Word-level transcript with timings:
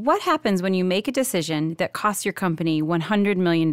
What 0.00 0.22
happens 0.22 0.62
when 0.62 0.72
you 0.72 0.82
make 0.82 1.08
a 1.08 1.12
decision 1.12 1.74
that 1.74 1.92
costs 1.92 2.24
your 2.24 2.32
company 2.32 2.80
$100 2.80 3.36
million? 3.36 3.70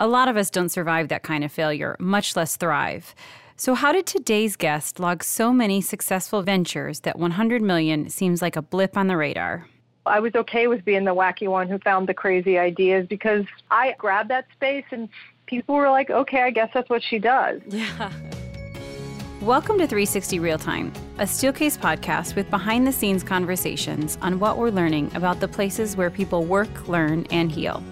A 0.00 0.06
lot 0.06 0.28
of 0.28 0.38
us 0.38 0.48
don't 0.48 0.70
survive 0.70 1.08
that 1.08 1.22
kind 1.22 1.44
of 1.44 1.52
failure, 1.52 1.94
much 2.00 2.34
less 2.36 2.56
thrive. 2.56 3.14
So, 3.54 3.74
how 3.74 3.92
did 3.92 4.06
today's 4.06 4.56
guest 4.56 4.98
log 4.98 5.22
so 5.22 5.52
many 5.52 5.82
successful 5.82 6.40
ventures 6.40 7.00
that 7.00 7.18
100 7.18 7.60
million 7.60 8.08
seems 8.08 8.40
like 8.40 8.56
a 8.56 8.62
blip 8.62 8.96
on 8.96 9.08
the 9.08 9.18
radar? 9.18 9.68
I 10.06 10.20
was 10.20 10.34
okay 10.36 10.68
with 10.68 10.86
being 10.86 11.04
the 11.04 11.14
wacky 11.14 11.48
one 11.48 11.68
who 11.68 11.78
found 11.80 12.08
the 12.08 12.14
crazy 12.14 12.56
ideas 12.56 13.06
because 13.06 13.44
I 13.70 13.94
grabbed 13.98 14.30
that 14.30 14.46
space 14.54 14.86
and 14.90 15.10
people 15.44 15.74
were 15.74 15.90
like, 15.90 16.08
okay, 16.08 16.40
I 16.40 16.50
guess 16.50 16.70
that's 16.72 16.88
what 16.88 17.02
she 17.02 17.18
does. 17.18 17.60
Yeah. 17.68 18.10
Welcome 19.40 19.78
to 19.78 19.86
360 19.86 20.38
Real 20.38 20.58
Time, 20.58 20.92
a 21.18 21.24
Steelcase 21.24 21.76
podcast 21.76 22.36
with 22.36 22.48
behind 22.50 22.86
the 22.86 22.92
scenes 22.92 23.24
conversations 23.24 24.16
on 24.22 24.38
what 24.38 24.56
we're 24.56 24.70
learning 24.70 25.10
about 25.14 25.40
the 25.40 25.48
places 25.48 25.96
where 25.96 26.08
people 26.08 26.44
work, 26.44 26.88
learn, 26.88 27.26
and 27.30 27.50
heal. 27.50 27.82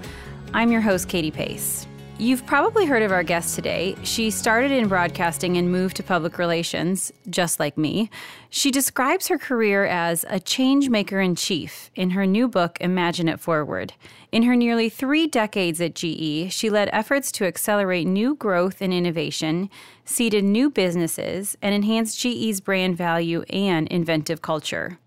I'm 0.55 0.71
your 0.71 0.81
host, 0.81 1.09
Katie 1.09 1.33
Pace. 1.33 1.87
You've 2.17 2.47
probably 2.47 2.87
heard 2.87 3.03
of 3.03 3.11
our 3.11 3.25
guest 3.25 3.57
today. 3.57 3.97
She 4.05 4.31
started 4.31 4.71
in 4.71 4.87
broadcasting 4.87 5.57
and 5.57 5.71
moved 5.71 5.97
to 5.97 6.05
public 6.05 6.39
relations, 6.39 7.13
just 7.29 7.59
like 7.59 7.77
me. 7.77 8.09
She 8.49 8.71
describes 8.71 9.27
her 9.27 9.37
career 9.37 9.85
as 9.85 10.25
a 10.29 10.39
change 10.39 10.89
maker 10.89 11.21
in 11.21 11.35
chief 11.35 11.91
in 11.97 12.11
her 12.11 12.25
new 12.25 12.47
book, 12.47 12.79
Imagine 12.81 13.29
It 13.29 13.41
Forward. 13.41 13.93
In 14.33 14.45
her 14.45 14.57
nearly 14.57 14.89
three 14.89 15.27
decades 15.27 15.79
at 15.83 15.95
GE, 15.95 16.51
she 16.51 16.71
led 16.71 16.89
efforts 16.91 17.31
to 17.33 17.45
accelerate 17.45 18.07
new 18.07 18.35
growth 18.35 18.81
and 18.81 18.91
innovation, 18.91 19.69
seeded 20.07 20.43
new 20.43 20.71
businesses, 20.71 21.55
and 21.61 21.75
enhanced 21.75 22.19
GE's 22.19 22.63
brand 22.63 22.97
value 22.97 23.43
and 23.51 23.87
inventive 23.89 24.41
culture. 24.41 24.99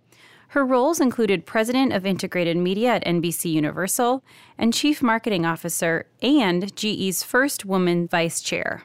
Her 0.49 0.63
roles 0.63 0.99
included 0.99 1.48
President 1.48 1.91
of 1.91 2.05
Integrated 2.05 2.55
Media 2.55 2.93
at 2.93 3.05
NBC 3.05 3.51
Universal 3.51 4.23
and 4.59 4.71
Chief 4.71 5.01
Marketing 5.01 5.43
Officer 5.43 6.05
and 6.21 6.73
GE's 6.76 7.23
first 7.23 7.65
woman 7.65 8.07
vice 8.07 8.41
chair. 8.41 8.84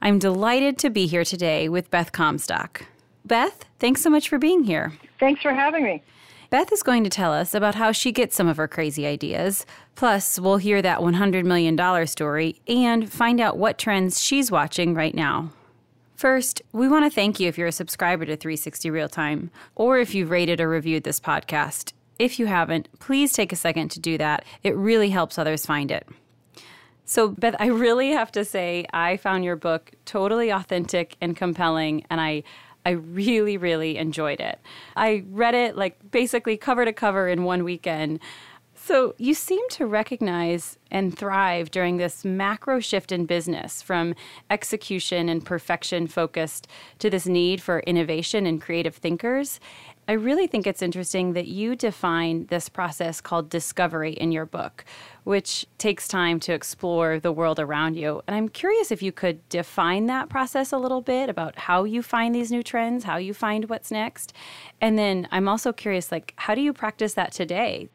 I'm 0.00 0.20
delighted 0.20 0.78
to 0.78 0.90
be 0.90 1.08
here 1.08 1.24
today 1.24 1.68
with 1.68 1.90
Beth 1.90 2.12
Comstock. 2.12 2.86
Beth, 3.24 3.64
thanks 3.80 4.02
so 4.02 4.08
much 4.08 4.28
for 4.28 4.38
being 4.38 4.62
here. 4.62 4.92
Thanks 5.18 5.42
for 5.42 5.52
having 5.52 5.82
me. 5.82 6.02
Beth 6.50 6.72
is 6.72 6.82
going 6.82 7.04
to 7.04 7.10
tell 7.10 7.32
us 7.32 7.54
about 7.54 7.76
how 7.76 7.92
she 7.92 8.10
gets 8.10 8.34
some 8.34 8.48
of 8.48 8.56
her 8.56 8.66
crazy 8.66 9.06
ideas. 9.06 9.64
Plus, 9.94 10.36
we'll 10.36 10.56
hear 10.56 10.82
that 10.82 10.98
$100 10.98 11.44
million 11.44 12.06
story 12.08 12.60
and 12.66 13.10
find 13.10 13.40
out 13.40 13.56
what 13.56 13.78
trends 13.78 14.20
she's 14.20 14.50
watching 14.50 14.92
right 14.92 15.14
now. 15.14 15.50
First, 16.16 16.60
we 16.72 16.88
want 16.88 17.04
to 17.04 17.14
thank 17.14 17.38
you 17.38 17.46
if 17.46 17.56
you're 17.56 17.68
a 17.68 17.72
subscriber 17.72 18.26
to 18.26 18.36
360 18.36 18.90
Real 18.90 19.08
Time 19.08 19.52
or 19.76 20.00
if 20.00 20.12
you've 20.12 20.30
rated 20.30 20.60
or 20.60 20.68
reviewed 20.68 21.04
this 21.04 21.20
podcast. 21.20 21.92
If 22.18 22.40
you 22.40 22.46
haven't, 22.46 22.88
please 22.98 23.32
take 23.32 23.52
a 23.52 23.56
second 23.56 23.92
to 23.92 24.00
do 24.00 24.18
that. 24.18 24.44
It 24.64 24.74
really 24.74 25.10
helps 25.10 25.38
others 25.38 25.64
find 25.64 25.92
it. 25.92 26.08
So, 27.04 27.28
Beth, 27.28 27.54
I 27.60 27.66
really 27.66 28.10
have 28.10 28.32
to 28.32 28.44
say, 28.44 28.86
I 28.92 29.18
found 29.18 29.44
your 29.44 29.56
book 29.56 29.92
totally 30.04 30.50
authentic 30.50 31.16
and 31.20 31.36
compelling, 31.36 32.04
and 32.10 32.20
I 32.20 32.42
I 32.84 32.90
really, 32.90 33.56
really 33.56 33.98
enjoyed 33.98 34.40
it. 34.40 34.58
I 34.96 35.24
read 35.28 35.54
it 35.54 35.76
like 35.76 35.98
basically 36.10 36.56
cover 36.56 36.84
to 36.84 36.92
cover 36.92 37.28
in 37.28 37.44
one 37.44 37.64
weekend. 37.64 38.20
So, 38.82 39.14
you 39.18 39.34
seem 39.34 39.68
to 39.70 39.86
recognize 39.86 40.78
and 40.90 41.16
thrive 41.16 41.70
during 41.70 41.98
this 41.98 42.24
macro 42.24 42.80
shift 42.80 43.12
in 43.12 43.26
business 43.26 43.82
from 43.82 44.14
execution 44.48 45.28
and 45.28 45.44
perfection 45.44 46.06
focused 46.06 46.66
to 46.98 47.10
this 47.10 47.26
need 47.26 47.60
for 47.60 47.80
innovation 47.80 48.46
and 48.46 48.60
creative 48.60 48.96
thinkers. 48.96 49.60
I 50.08 50.12
really 50.12 50.46
think 50.46 50.66
it's 50.66 50.80
interesting 50.82 51.34
that 51.34 51.46
you 51.46 51.76
define 51.76 52.46
this 52.46 52.70
process 52.70 53.20
called 53.20 53.50
discovery 53.50 54.14
in 54.14 54.32
your 54.32 54.46
book, 54.46 54.84
which 55.24 55.66
takes 55.76 56.08
time 56.08 56.40
to 56.40 56.54
explore 56.54 57.20
the 57.20 57.32
world 57.32 57.60
around 57.60 57.96
you. 57.96 58.22
And 58.26 58.34
I'm 58.34 58.48
curious 58.48 58.90
if 58.90 59.02
you 59.02 59.12
could 59.12 59.46
define 59.50 60.06
that 60.06 60.30
process 60.30 60.72
a 60.72 60.78
little 60.78 61.02
bit 61.02 61.28
about 61.28 61.58
how 61.58 61.84
you 61.84 62.02
find 62.02 62.34
these 62.34 62.50
new 62.50 62.62
trends, 62.62 63.04
how 63.04 63.18
you 63.18 63.34
find 63.34 63.68
what's 63.68 63.90
next. 63.90 64.32
And 64.80 64.98
then 64.98 65.28
I'm 65.30 65.48
also 65.48 65.70
curious 65.70 66.10
like 66.10 66.32
how 66.36 66.54
do 66.54 66.62
you 66.62 66.72
practice 66.72 67.12
that 67.14 67.30
today? 67.30 67.90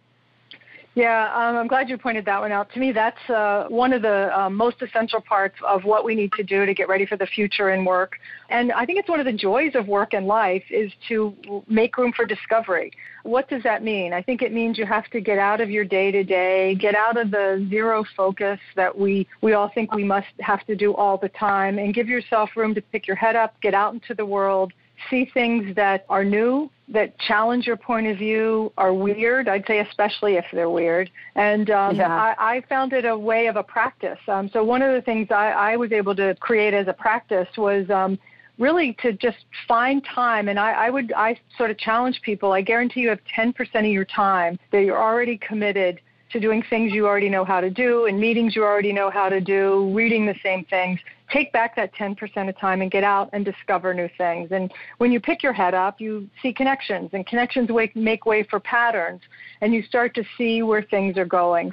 Yeah, 0.96 1.26
um, 1.36 1.58
I'm 1.58 1.68
glad 1.68 1.90
you 1.90 1.98
pointed 1.98 2.24
that 2.24 2.40
one 2.40 2.54
out. 2.54 2.72
To 2.72 2.80
me, 2.80 2.94
that's 2.94 3.30
uh, 3.30 3.66
one 3.68 3.92
of 3.92 4.02
the 4.02 4.32
uh, 4.34 4.50
most 4.50 4.82
essential 4.82 5.20
parts 5.20 5.58
of 5.68 5.84
what 5.84 6.06
we 6.06 6.16
need 6.16 6.32
to 6.38 6.44
do 6.44 6.66
to 6.66 6.74
get 6.74 6.88
ready 6.88 7.06
for 7.06 7.18
the 7.18 7.26
future 7.26 7.72
in 7.72 7.84
work. 7.84 8.18
And 8.50 8.72
I 8.72 8.86
think 8.86 9.00
it's 9.00 9.10
one 9.10 9.20
of 9.20 9.26
the 9.26 9.34
joys 9.34 9.76
of 9.76 9.90
work 9.90 10.14
and 10.14 10.26
life 10.26 10.64
is 10.70 10.90
to 11.10 11.36
make 11.68 11.98
room 11.98 12.14
for 12.16 12.26
discovery. 12.26 12.94
What 13.24 13.50
does 13.50 13.62
that 13.64 13.84
mean? 13.84 14.14
I 14.14 14.22
think 14.22 14.42
it 14.42 14.54
means 14.54 14.78
you 14.78 14.86
have 14.86 15.10
to 15.10 15.20
get 15.20 15.38
out 15.38 15.60
of 15.60 15.70
your 15.70 15.84
day 15.84 16.12
to 16.12 16.24
day, 16.24 16.76
get 16.76 16.96
out 16.96 17.18
of 17.18 17.30
the 17.30 17.68
zero 17.70 18.06
focus 18.16 18.60
that 18.78 18.98
we, 18.98 19.28
we 19.42 19.52
all 19.52 19.70
think 19.76 19.94
we 19.94 20.06
must 20.06 20.28
have 20.40 20.66
to 20.68 20.78
do 20.78 20.96
all 20.96 21.18
the 21.18 21.30
time, 21.30 21.78
and 21.78 21.94
give 21.94 22.08
yourself 22.08 22.52
room 22.56 22.74
to 22.74 22.82
pick 22.82 23.06
your 23.06 23.18
head 23.18 23.36
up, 23.36 23.60
get 23.60 23.74
out 23.74 23.94
into 23.94 24.14
the 24.14 24.26
world, 24.26 24.72
see 25.10 25.30
things 25.34 25.76
that 25.76 26.06
are 26.10 26.24
new, 26.24 26.70
that 26.88 27.18
challenge 27.20 27.66
your 27.66 27.78
point 27.78 28.08
of 28.08 28.18
view, 28.18 28.72
are 28.78 28.94
weird. 28.94 29.48
I'd 29.48 29.66
say 29.68 29.80
especially 29.80 30.36
if 30.36 30.46
they're 30.54 30.70
weird. 30.70 31.10
And 31.36 31.70
um, 31.72 31.96
yeah. 31.96 32.14
I, 32.14 32.58
I 32.58 32.62
found 32.70 32.94
it 32.94 33.06
a 33.06 33.18
way 33.18 33.48
of 33.48 33.56
a 33.56 33.64
practice. 33.64 34.20
Um, 34.28 34.50
so 34.54 34.64
one 34.64 34.82
of 34.82 34.94
the 34.94 35.02
things 35.02 35.28
I, 35.32 35.52
I 35.52 35.78
was 35.78 35.92
able 35.92 36.16
to 36.16 36.36
create 36.40 36.74
as 36.74 36.88
a 36.88 36.94
practice 36.94 37.48
was 37.58 37.90
um, 37.90 38.20
really 38.60 38.96
to 39.02 39.14
just 39.14 39.38
find 39.68 40.06
time. 40.14 40.48
And 40.48 40.60
I, 40.60 40.72
I 40.72 40.90
would 40.90 41.12
I 41.14 41.40
sort 41.58 41.72
of 41.72 41.78
challenge 41.78 42.22
people. 42.24 42.52
I 42.52 42.62
guarantee 42.62 43.02
you 43.02 43.10
have 43.10 43.20
10% 43.38 43.54
of 43.76 43.86
your 43.86 44.06
time 44.06 44.60
that 44.72 44.84
you're 44.84 45.02
already 45.02 45.38
committed 45.38 46.00
to 46.36 46.40
doing 46.42 46.62
things 46.70 46.92
you 46.92 47.08
already 47.08 47.30
know 47.30 47.46
how 47.46 47.62
to 47.62 47.70
do 47.70 48.08
and 48.08 48.20
meetings 48.20 48.58
you 48.58 48.64
already 48.66 48.92
know 48.92 49.10
how 49.10 49.30
to 49.30 49.40
do, 49.40 49.90
reading 49.96 50.26
the 50.26 50.36
same 50.44 50.66
things. 50.66 51.00
Take 51.32 51.54
back 51.54 51.78
that 51.78 51.96
10% 51.96 52.50
of 52.50 52.58
time 52.58 52.82
and 52.82 52.92
get 52.92 53.06
out 53.06 53.30
and 53.32 53.46
discover 53.46 53.94
new 53.94 54.10
things. 54.18 54.52
And 54.52 54.70
when 54.98 55.14
you 55.14 55.22
pick 55.22 55.42
your 55.42 55.54
head 55.54 55.74
up, 55.74 56.02
you 56.02 56.30
see 56.42 56.52
connections, 56.52 57.12
and 57.14 57.26
connections 57.26 57.70
make 57.96 58.26
way 58.26 58.44
for 58.44 58.60
patterns, 58.60 59.22
and 59.62 59.74
you 59.74 59.82
start 59.82 60.14
to 60.16 60.26
see 60.38 60.62
where 60.62 60.84
things 60.84 61.18
are 61.18 61.26
going. 61.26 61.72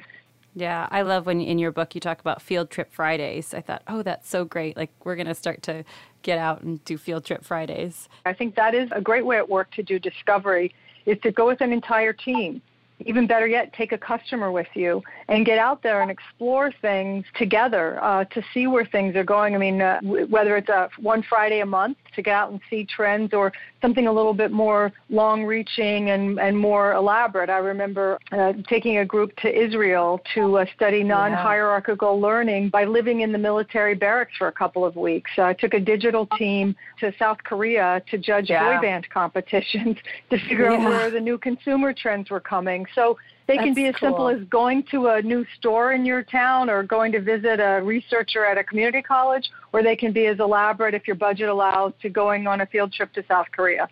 Yeah, 0.55 0.87
I 0.89 1.01
love 1.01 1.25
when 1.25 1.41
in 1.41 1.59
your 1.59 1.73
book 1.73 1.93
you 1.93 1.99
talk 1.99 2.21
about 2.21 2.41
field 2.41 2.69
trip 2.69 2.93
Fridays. 2.93 3.53
I 3.53 3.59
thought, 3.59 3.83
oh, 3.89 4.01
that's 4.01 4.29
so 4.29 4.45
great. 4.45 4.77
Like, 4.77 4.91
we're 5.03 5.17
going 5.17 5.27
to 5.27 5.35
start 5.35 5.61
to 5.63 5.83
get 6.21 6.37
out 6.37 6.61
and 6.61 6.81
do 6.85 6.97
field 6.97 7.25
trip 7.25 7.43
Fridays. 7.43 8.07
I 8.25 8.31
think 8.31 8.55
that 8.55 8.73
is 8.73 8.87
a 8.93 9.01
great 9.01 9.25
way 9.25 9.35
at 9.35 9.49
work 9.49 9.71
to 9.71 9.83
do 9.83 9.99
discovery, 9.99 10.73
is 11.05 11.17
to 11.23 11.33
go 11.33 11.47
with 11.47 11.59
an 11.59 11.73
entire 11.73 12.13
team 12.13 12.61
even 13.05 13.27
better 13.27 13.47
yet, 13.47 13.73
take 13.73 13.91
a 13.91 13.97
customer 13.97 14.51
with 14.51 14.67
you 14.73 15.01
and 15.27 15.45
get 15.45 15.57
out 15.57 15.83
there 15.83 16.01
and 16.01 16.11
explore 16.11 16.71
things 16.81 17.25
together 17.35 18.03
uh, 18.03 18.25
to 18.25 18.43
see 18.53 18.67
where 18.67 18.85
things 18.85 19.15
are 19.15 19.23
going. 19.23 19.55
I 19.55 19.57
mean, 19.57 19.81
uh, 19.81 19.99
w- 20.01 20.25
whether 20.27 20.55
it's 20.57 20.69
a 20.69 20.89
one 20.99 21.23
Friday 21.23 21.59
a 21.59 21.65
month 21.65 21.97
to 22.15 22.21
get 22.21 22.33
out 22.33 22.51
and 22.51 22.59
see 22.69 22.85
trends 22.85 23.33
or 23.33 23.51
something 23.81 24.07
a 24.07 24.11
little 24.11 24.33
bit 24.33 24.51
more 24.51 24.91
long 25.09 25.43
reaching 25.43 26.11
and, 26.11 26.39
and 26.39 26.57
more 26.57 26.93
elaborate. 26.93 27.49
I 27.49 27.57
remember 27.57 28.19
uh, 28.31 28.53
taking 28.67 28.97
a 28.97 29.05
group 29.05 29.35
to 29.37 29.49
Israel 29.49 30.21
to 30.35 30.59
uh, 30.59 30.65
study 30.75 31.03
non 31.03 31.33
hierarchical 31.33 32.19
learning 32.19 32.69
by 32.69 32.85
living 32.85 33.21
in 33.21 33.31
the 33.31 33.37
military 33.37 33.95
barracks 33.95 34.33
for 34.37 34.47
a 34.47 34.51
couple 34.51 34.85
of 34.85 34.95
weeks. 34.95 35.31
Uh, 35.37 35.43
I 35.43 35.53
took 35.53 35.73
a 35.73 35.79
digital 35.79 36.27
team 36.37 36.75
to 36.99 37.13
South 37.17 37.37
Korea 37.43 38.01
to 38.09 38.17
judge 38.17 38.49
yeah. 38.49 38.77
boy 38.77 38.81
band 38.81 39.09
competitions 39.09 39.97
to 40.29 40.37
figure 40.47 40.71
yeah. 40.71 40.77
out 40.77 40.89
where 40.89 41.11
the 41.11 41.19
new 41.19 41.37
consumer 41.37 41.93
trends 41.93 42.29
were 42.29 42.39
coming. 42.39 42.85
So 42.95 43.17
they 43.47 43.55
That's 43.55 43.65
can 43.65 43.73
be 43.73 43.85
as 43.87 43.95
cool. 43.95 44.09
simple 44.09 44.27
as 44.29 44.41
going 44.47 44.83
to 44.91 45.07
a 45.07 45.21
new 45.21 45.45
store 45.57 45.93
in 45.93 46.05
your 46.05 46.23
town 46.23 46.69
or 46.69 46.83
going 46.83 47.11
to 47.11 47.19
visit 47.19 47.59
a 47.59 47.81
researcher 47.83 48.45
at 48.45 48.57
a 48.57 48.63
community 48.63 49.01
college, 49.01 49.51
or 49.73 49.83
they 49.83 49.95
can 49.95 50.13
be 50.13 50.27
as 50.27 50.39
elaborate, 50.39 50.93
if 50.93 51.07
your 51.07 51.15
budget 51.15 51.49
allows, 51.49 51.93
to 52.01 52.09
going 52.09 52.47
on 52.47 52.61
a 52.61 52.65
field 52.65 52.93
trip 52.93 53.11
to 53.13 53.23
South 53.27 53.47
Korea. 53.51 53.89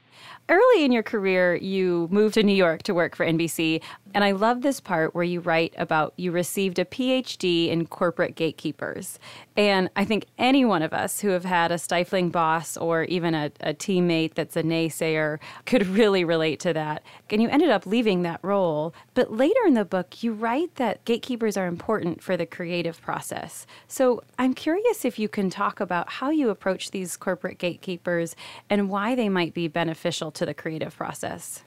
Early 0.50 0.85
in 0.85 0.91
your 0.91 1.03
career, 1.03 1.56
you 1.56 2.07
moved 2.12 2.34
to 2.34 2.44
New 2.44 2.56
York 2.56 2.84
to 2.84 2.94
work 2.94 3.16
for 3.16 3.25
NBC. 3.25 3.81
And 4.13 4.23
I 4.23 4.31
love 4.31 4.62
this 4.62 4.79
part 4.79 5.15
where 5.15 5.24
you 5.24 5.39
write 5.39 5.74
about 5.77 6.13
you 6.18 6.31
received 6.31 6.77
a 6.80 6.86
PhD 6.86 7.69
in 7.69 7.88
corporate 7.88 8.36
gatekeepers. 8.36 9.18
And 9.57 9.89
I 9.98 10.06
think 10.06 10.27
any 10.38 10.63
one 10.63 10.81
of 10.81 10.94
us 10.94 11.19
who 11.19 11.30
have 11.30 11.44
had 11.44 11.71
a 11.71 11.77
stifling 11.77 12.30
boss 12.30 12.77
or 12.77 13.03
even 13.03 13.36
a, 13.36 13.51
a 13.59 13.74
teammate 13.74 14.33
that's 14.33 14.56
a 14.56 14.63
naysayer 14.63 15.39
could 15.65 15.86
really 15.88 16.24
relate 16.24 16.59
to 16.62 16.74
that. 16.74 17.03
And 17.30 17.42
you 17.42 17.50
ended 17.50 17.69
up 17.69 17.86
leaving 17.86 18.21
that 18.21 18.39
role. 18.44 18.94
But 19.13 19.33
later 19.33 19.59
in 19.65 19.74
the 19.74 19.83
book, 19.83 20.24
you 20.24 20.31
write 20.31 20.75
that 20.75 21.03
gatekeepers 21.03 21.57
are 21.57 21.68
important 21.68 22.24
for 22.24 22.38
the 22.38 22.45
creative 22.45 23.01
process. 23.01 23.68
So 23.88 24.24
I'm 24.39 24.53
curious 24.53 25.03
if 25.03 25.19
you 25.19 25.27
can 25.27 25.50
talk 25.50 25.81
about 25.81 26.09
how 26.09 26.30
you 26.30 26.50
approach 26.50 26.92
these 26.92 27.18
corporate 27.18 27.57
gatekeepers 27.57 28.38
and 28.69 28.89
why 28.89 29.15
they 29.15 29.27
might 29.27 29.53
be 29.53 29.68
beneficial 29.68 30.31
to 30.31 30.45
the 30.45 30.53
creative 30.53 30.95
process. 30.95 31.63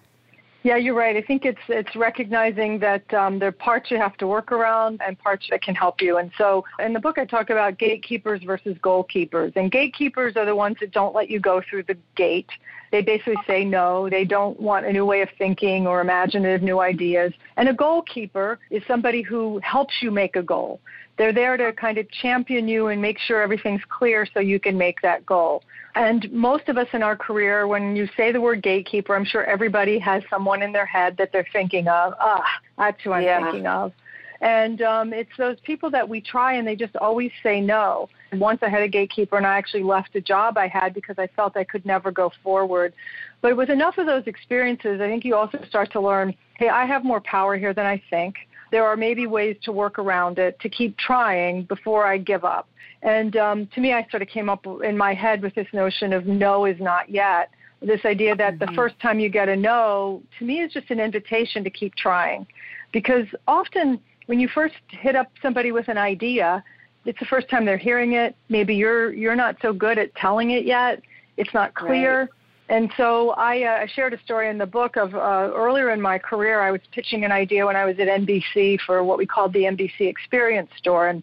Yeah, 0.65 0.79
you're 0.79 0.95
right. 0.95 1.15
I 1.15 1.21
think 1.21 1.45
it's 1.45 1.61
it's 1.69 1.95
recognizing 1.95 2.79
that 2.79 3.13
um, 3.13 3.39
there 3.39 3.51
are 3.51 3.53
parts 3.53 3.91
you 3.91 3.99
have 3.99 4.17
to 4.17 4.27
work 4.27 4.51
around 4.51 5.03
and 5.07 5.19
parts 5.19 5.47
that 5.51 5.61
can 5.61 5.75
help 5.75 6.01
you. 6.01 6.17
And 6.17 6.31
so 6.39 6.65
in 6.79 6.95
the 6.95 7.01
book, 7.01 7.19
I 7.19 7.27
talk 7.27 7.51
about 7.51 7.79
gatekeepers 7.79 8.43
versus 8.43 8.75
goalkeepers. 8.79 9.55
And 9.57 9.71
gatekeepers 9.71 10.39
are 10.39 10.47
the 10.47 10.57
ones 10.57 10.79
that 10.81 10.91
don't 10.91 11.15
let 11.15 11.29
you 11.29 11.39
go 11.39 11.61
through 11.69 11.83
the 11.83 11.99
gate. 12.17 12.49
They 12.93 13.03
basically 13.03 13.37
say 13.47 13.63
no. 13.63 14.09
They 14.09 14.25
don't 14.25 14.59
want 14.59 14.87
a 14.87 14.93
new 14.93 15.05
way 15.05 15.21
of 15.21 15.29
thinking 15.37 15.87
or 15.87 16.01
imaginative 16.01 16.63
new 16.63 16.81
ideas. 16.81 17.35
And 17.59 17.69
a 17.69 17.75
goalkeeper 17.75 18.59
is 18.71 18.83
somebody 18.89 19.21
who 19.21 19.61
helps 19.63 19.95
you 20.01 20.11
make 20.11 20.35
a 20.35 20.43
goal. 20.43 20.81
They're 21.17 21.33
there 21.33 21.57
to 21.57 21.73
kind 21.73 21.99
of 21.99 22.11
champion 22.11 22.67
you 22.67 22.89
and 22.89 23.01
make 23.01 23.19
sure 23.19 23.41
everything's 23.41 23.83
clear 23.89 24.27
so 24.33 24.41
you 24.41 24.59
can 24.59 24.77
make 24.77 25.01
that 25.03 25.25
goal. 25.25 25.63
And 25.95 26.31
most 26.33 26.69
of 26.69 26.77
us 26.77 26.89
in 26.93 27.03
our 27.03 27.17
career, 27.17 27.69
when 27.69 27.95
you 27.95 28.09
say 28.17 28.33
the 28.33 28.41
word 28.41 28.63
gatekeeper, 28.63 29.15
I'm 29.15 29.25
sure 29.25 29.45
everybody 29.45 29.99
has 30.01 30.25
someone 30.29 30.61
in 30.63 30.73
their 30.73 30.87
head 30.87 31.17
that 31.19 31.31
they're 31.33 31.47
thinking 31.53 31.87
of. 31.87 32.15
Ah, 32.19 32.45
that's 32.77 33.01
who 33.03 33.13
I'm 33.13 33.23
yeah. 33.23 33.43
thinking 33.45 33.67
of. 33.67 33.93
And 34.41 34.83
um, 34.83 35.13
it's 35.13 35.31
those 35.39 35.59
people 35.61 35.91
that 35.91 36.09
we 36.09 36.21
try 36.21 36.55
and 36.55 36.67
they 36.67 36.75
just 36.75 36.97
always 36.97 37.31
say 37.43 37.61
no. 37.61 38.09
Once 38.33 38.59
I 38.63 38.69
had 38.69 38.83
a 38.83 38.89
gatekeeper 38.89 39.37
and 39.37 39.47
I 39.47 39.57
actually 39.57 39.85
left 39.85 40.17
a 40.17 40.21
job 40.21 40.59
I 40.59 40.67
had 40.67 40.93
because 40.93 41.19
I 41.19 41.29
felt 41.29 41.57
I 41.57 41.65
could 41.65 41.87
never 41.87 42.11
go 42.11 42.33
forward. 42.43 42.93
But 43.41 43.57
with 43.57 43.71
enough 43.71 43.97
of 43.97 44.07
those 44.07 44.27
experiences, 44.27 45.01
I 45.01 45.07
think 45.07 45.25
you 45.25 45.37
also 45.37 45.63
start 45.69 45.93
to 45.93 46.01
learn 46.01 46.35
hey, 46.57 46.69
I 46.69 46.85
have 46.87 47.05
more 47.05 47.21
power 47.21 47.57
here 47.57 47.75
than 47.75 47.87
I 47.87 48.01
think 48.11 48.37
there 48.75 48.85
are 48.85 48.97
maybe 48.97 49.29
ways 49.29 49.57
to 49.63 49.71
work 49.71 50.01
around 50.01 50.37
it 50.41 50.59
to 50.59 50.69
keep 50.69 50.99
trying 50.99 51.63
before 51.63 52.05
I 52.05 52.19
give 52.19 52.45
up. 52.45 52.69
And 53.03 53.37
um, 53.37 53.69
to 53.69 53.81
me, 53.81 53.93
I 53.93 54.05
sort 54.11 54.21
of 54.21 54.27
came 54.27 54.51
up 54.51 54.67
in 54.83 54.99
my 54.99 55.15
head 55.15 55.43
with 55.43 55.55
this 55.55 55.69
notion 55.73 56.13
of 56.13 56.27
no 56.27 56.65
is 56.65 56.81
not 56.81 57.09
yet. 57.09 57.51
This 57.81 58.05
idea 58.05 58.35
that 58.35 58.59
the 58.59 58.67
mm-hmm. 58.67 58.75
first 58.75 58.99
time 58.99 59.21
you 59.21 59.29
get 59.29 59.49
a 59.49 59.55
no, 59.55 60.21
to 60.41 60.45
me, 60.45 60.59
is 60.59 60.73
just 60.73 60.91
an 60.91 60.99
invitation 60.99 61.63
to 61.63 61.71
keep 61.71 61.95
trying. 61.95 62.49
Because 62.93 63.27
often 63.47 64.01
when 64.27 64.41
you 64.41 64.49
first 64.49 64.75
hit 64.89 65.15
up 65.15 65.31
somebody 65.41 65.71
with 65.71 65.87
an 65.87 65.99
idea, 65.99 66.65
it's 67.05 67.21
the 67.21 67.27
first 67.27 67.49
time 67.49 67.65
they're 67.65 67.77
hearing 67.77 68.15
it. 68.15 68.35
Maybe 68.49 68.75
you're 68.75 69.13
you're 69.13 69.37
not 69.37 69.55
so 69.63 69.73
good 69.73 69.99
at 69.99 70.13
telling 70.17 70.51
it 70.51 70.65
yet. 70.65 71.01
It's 71.37 71.55
not 71.55 71.75
clear. 71.75 72.23
Right. 72.23 72.29
And 72.69 72.91
so 72.97 73.31
I, 73.31 73.63
uh, 73.63 73.87
shared 73.87 74.15
a 74.15 74.21
story 74.23 74.49
in 74.49 74.57
the 74.57 74.67
book 74.67 74.97
of 74.97 75.15
uh, 75.15 75.19
earlier 75.55 75.91
in 75.91 76.01
my 76.01 76.19
career, 76.19 76.61
I 76.61 76.71
was 76.71 76.81
pitching 76.93 77.25
an 77.25 77.33
idea 77.33 77.67
when 77.67 77.77
I 77.77 77.85
was 77.85 77.99
at 77.99 78.09
NBC 78.09 78.81
for 78.87 79.05
what 79.05 79.19
we 79.19 79.27
called 79.27 79.53
the 79.53 79.65
NBC 79.65 80.01
Experience 80.01 80.71
Store. 80.79 81.09
And 81.09 81.23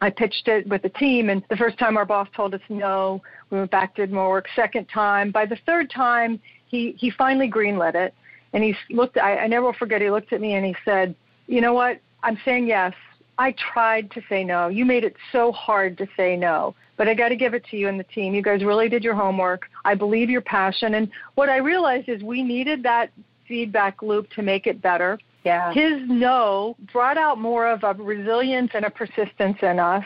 I 0.00 0.10
pitched 0.10 0.46
it 0.46 0.66
with 0.68 0.82
the 0.82 0.88
team. 0.90 1.28
And 1.28 1.42
the 1.50 1.56
first 1.56 1.78
time 1.78 1.96
our 1.96 2.04
boss 2.04 2.28
told 2.36 2.54
us 2.54 2.60
no, 2.68 3.20
we 3.50 3.58
went 3.58 3.70
back, 3.70 3.96
did 3.96 4.12
more 4.12 4.28
work. 4.28 4.46
Second 4.54 4.86
time, 4.88 5.32
by 5.32 5.44
the 5.44 5.58
third 5.66 5.90
time, 5.90 6.40
he, 6.68 6.94
he 6.98 7.10
finally 7.10 7.50
greenlit 7.50 7.96
it. 7.96 8.14
And 8.52 8.62
he 8.62 8.76
looked, 8.90 9.18
I, 9.18 9.38
I 9.38 9.46
never 9.48 9.66
will 9.66 9.72
forget, 9.72 10.00
he 10.00 10.10
looked 10.10 10.32
at 10.32 10.40
me 10.40 10.54
and 10.54 10.64
he 10.64 10.74
said, 10.84 11.16
You 11.48 11.60
know 11.60 11.74
what? 11.74 12.00
I'm 12.22 12.38
saying 12.44 12.68
yes. 12.68 12.94
I 13.38 13.54
tried 13.72 14.10
to 14.12 14.22
say 14.28 14.44
no. 14.44 14.68
You 14.68 14.84
made 14.84 15.04
it 15.04 15.16
so 15.32 15.52
hard 15.52 15.98
to 15.98 16.06
say 16.16 16.36
no. 16.36 16.74
But 16.96 17.08
I 17.08 17.14
got 17.14 17.28
to 17.28 17.36
give 17.36 17.54
it 17.54 17.64
to 17.70 17.76
you 17.76 17.88
and 17.88 17.98
the 18.00 18.04
team. 18.04 18.34
You 18.34 18.42
guys 18.42 18.64
really 18.64 18.88
did 18.88 19.04
your 19.04 19.14
homework. 19.14 19.66
I 19.84 19.94
believe 19.94 20.30
your 20.30 20.40
passion. 20.40 20.94
And 20.94 21.10
what 21.34 21.48
I 21.48 21.56
realized 21.58 22.08
is 22.08 22.22
we 22.22 22.42
needed 22.42 22.82
that 22.84 23.10
feedback 23.46 24.02
loop 24.02 24.30
to 24.30 24.42
make 24.42 24.66
it 24.66 24.80
better. 24.80 25.18
Yeah. 25.44 25.72
His 25.72 26.00
no 26.08 26.76
brought 26.92 27.18
out 27.18 27.38
more 27.38 27.68
of 27.68 27.84
a 27.84 27.94
resilience 27.94 28.72
and 28.74 28.84
a 28.84 28.90
persistence 28.90 29.58
in 29.62 29.78
us. 29.78 30.04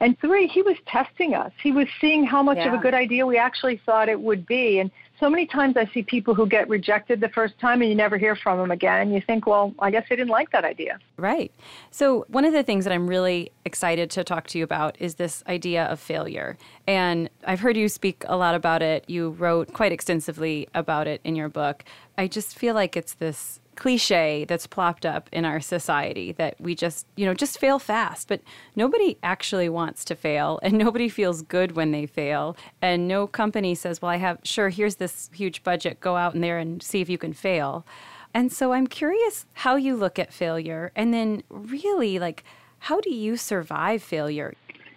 And 0.00 0.18
three, 0.20 0.46
he 0.46 0.60
was 0.60 0.76
testing 0.86 1.34
us. 1.34 1.52
He 1.62 1.72
was 1.72 1.86
seeing 2.00 2.24
how 2.24 2.42
much 2.42 2.58
yeah. 2.58 2.68
of 2.68 2.74
a 2.74 2.82
good 2.82 2.94
idea 2.94 3.26
we 3.26 3.38
actually 3.38 3.80
thought 3.86 4.08
it 4.08 4.20
would 4.20 4.44
be. 4.46 4.80
And 4.80 4.90
so 5.24 5.30
many 5.30 5.46
times 5.46 5.74
I 5.78 5.86
see 5.94 6.02
people 6.02 6.34
who 6.34 6.46
get 6.46 6.68
rejected 6.68 7.18
the 7.18 7.30
first 7.30 7.58
time 7.58 7.80
and 7.80 7.88
you 7.88 7.96
never 7.96 8.18
hear 8.18 8.36
from 8.36 8.58
them 8.58 8.70
again. 8.70 9.10
You 9.10 9.22
think, 9.22 9.46
well, 9.46 9.72
I 9.78 9.90
guess 9.90 10.04
they 10.10 10.16
didn't 10.16 10.28
like 10.28 10.50
that 10.50 10.66
idea. 10.66 10.98
Right. 11.16 11.50
So, 11.90 12.26
one 12.28 12.44
of 12.44 12.52
the 12.52 12.62
things 12.62 12.84
that 12.84 12.92
I'm 12.92 13.06
really 13.06 13.50
excited 13.64 14.10
to 14.10 14.22
talk 14.22 14.48
to 14.48 14.58
you 14.58 14.64
about 14.64 14.96
is 15.00 15.14
this 15.14 15.42
idea 15.46 15.86
of 15.86 15.98
failure. 15.98 16.58
And 16.86 17.30
I've 17.46 17.60
heard 17.60 17.74
you 17.74 17.88
speak 17.88 18.22
a 18.26 18.36
lot 18.36 18.54
about 18.54 18.82
it. 18.82 19.08
You 19.08 19.30
wrote 19.30 19.72
quite 19.72 19.92
extensively 19.92 20.68
about 20.74 21.06
it 21.06 21.22
in 21.24 21.36
your 21.36 21.48
book. 21.48 21.84
I 22.18 22.26
just 22.26 22.58
feel 22.58 22.74
like 22.74 22.94
it's 22.94 23.14
this 23.14 23.60
cliche 23.76 24.44
that's 24.44 24.66
plopped 24.66 25.04
up 25.04 25.28
in 25.32 25.44
our 25.44 25.60
society 25.60 26.32
that 26.32 26.60
we 26.60 26.74
just, 26.74 27.06
you 27.16 27.26
know, 27.26 27.34
just 27.34 27.58
fail 27.58 27.78
fast. 27.78 28.28
But 28.28 28.40
nobody 28.76 29.18
actually 29.22 29.68
wants 29.68 30.04
to 30.06 30.14
fail 30.14 30.58
and 30.62 30.78
nobody 30.78 31.08
feels 31.08 31.42
good 31.42 31.72
when 31.72 31.92
they 31.92 32.06
fail. 32.06 32.56
And 32.80 33.06
no 33.08 33.26
company 33.26 33.74
says, 33.74 34.00
well, 34.00 34.10
I 34.10 34.16
have, 34.16 34.38
sure, 34.42 34.68
here's 34.68 34.96
this 34.96 35.30
huge 35.32 35.62
budget, 35.62 36.00
go 36.00 36.16
out 36.16 36.34
in 36.34 36.40
there 36.40 36.58
and 36.58 36.82
see 36.82 37.00
if 37.00 37.08
you 37.08 37.18
can 37.18 37.32
fail. 37.32 37.86
And 38.32 38.52
so 38.52 38.72
I'm 38.72 38.86
curious 38.86 39.46
how 39.52 39.76
you 39.76 39.94
look 39.94 40.18
at 40.18 40.32
failure 40.32 40.90
and 40.96 41.14
then 41.14 41.42
really 41.48 42.18
like, 42.18 42.44
how 42.80 43.00
do 43.00 43.10
you 43.10 43.36
survive 43.36 44.02
failure? 44.02 44.54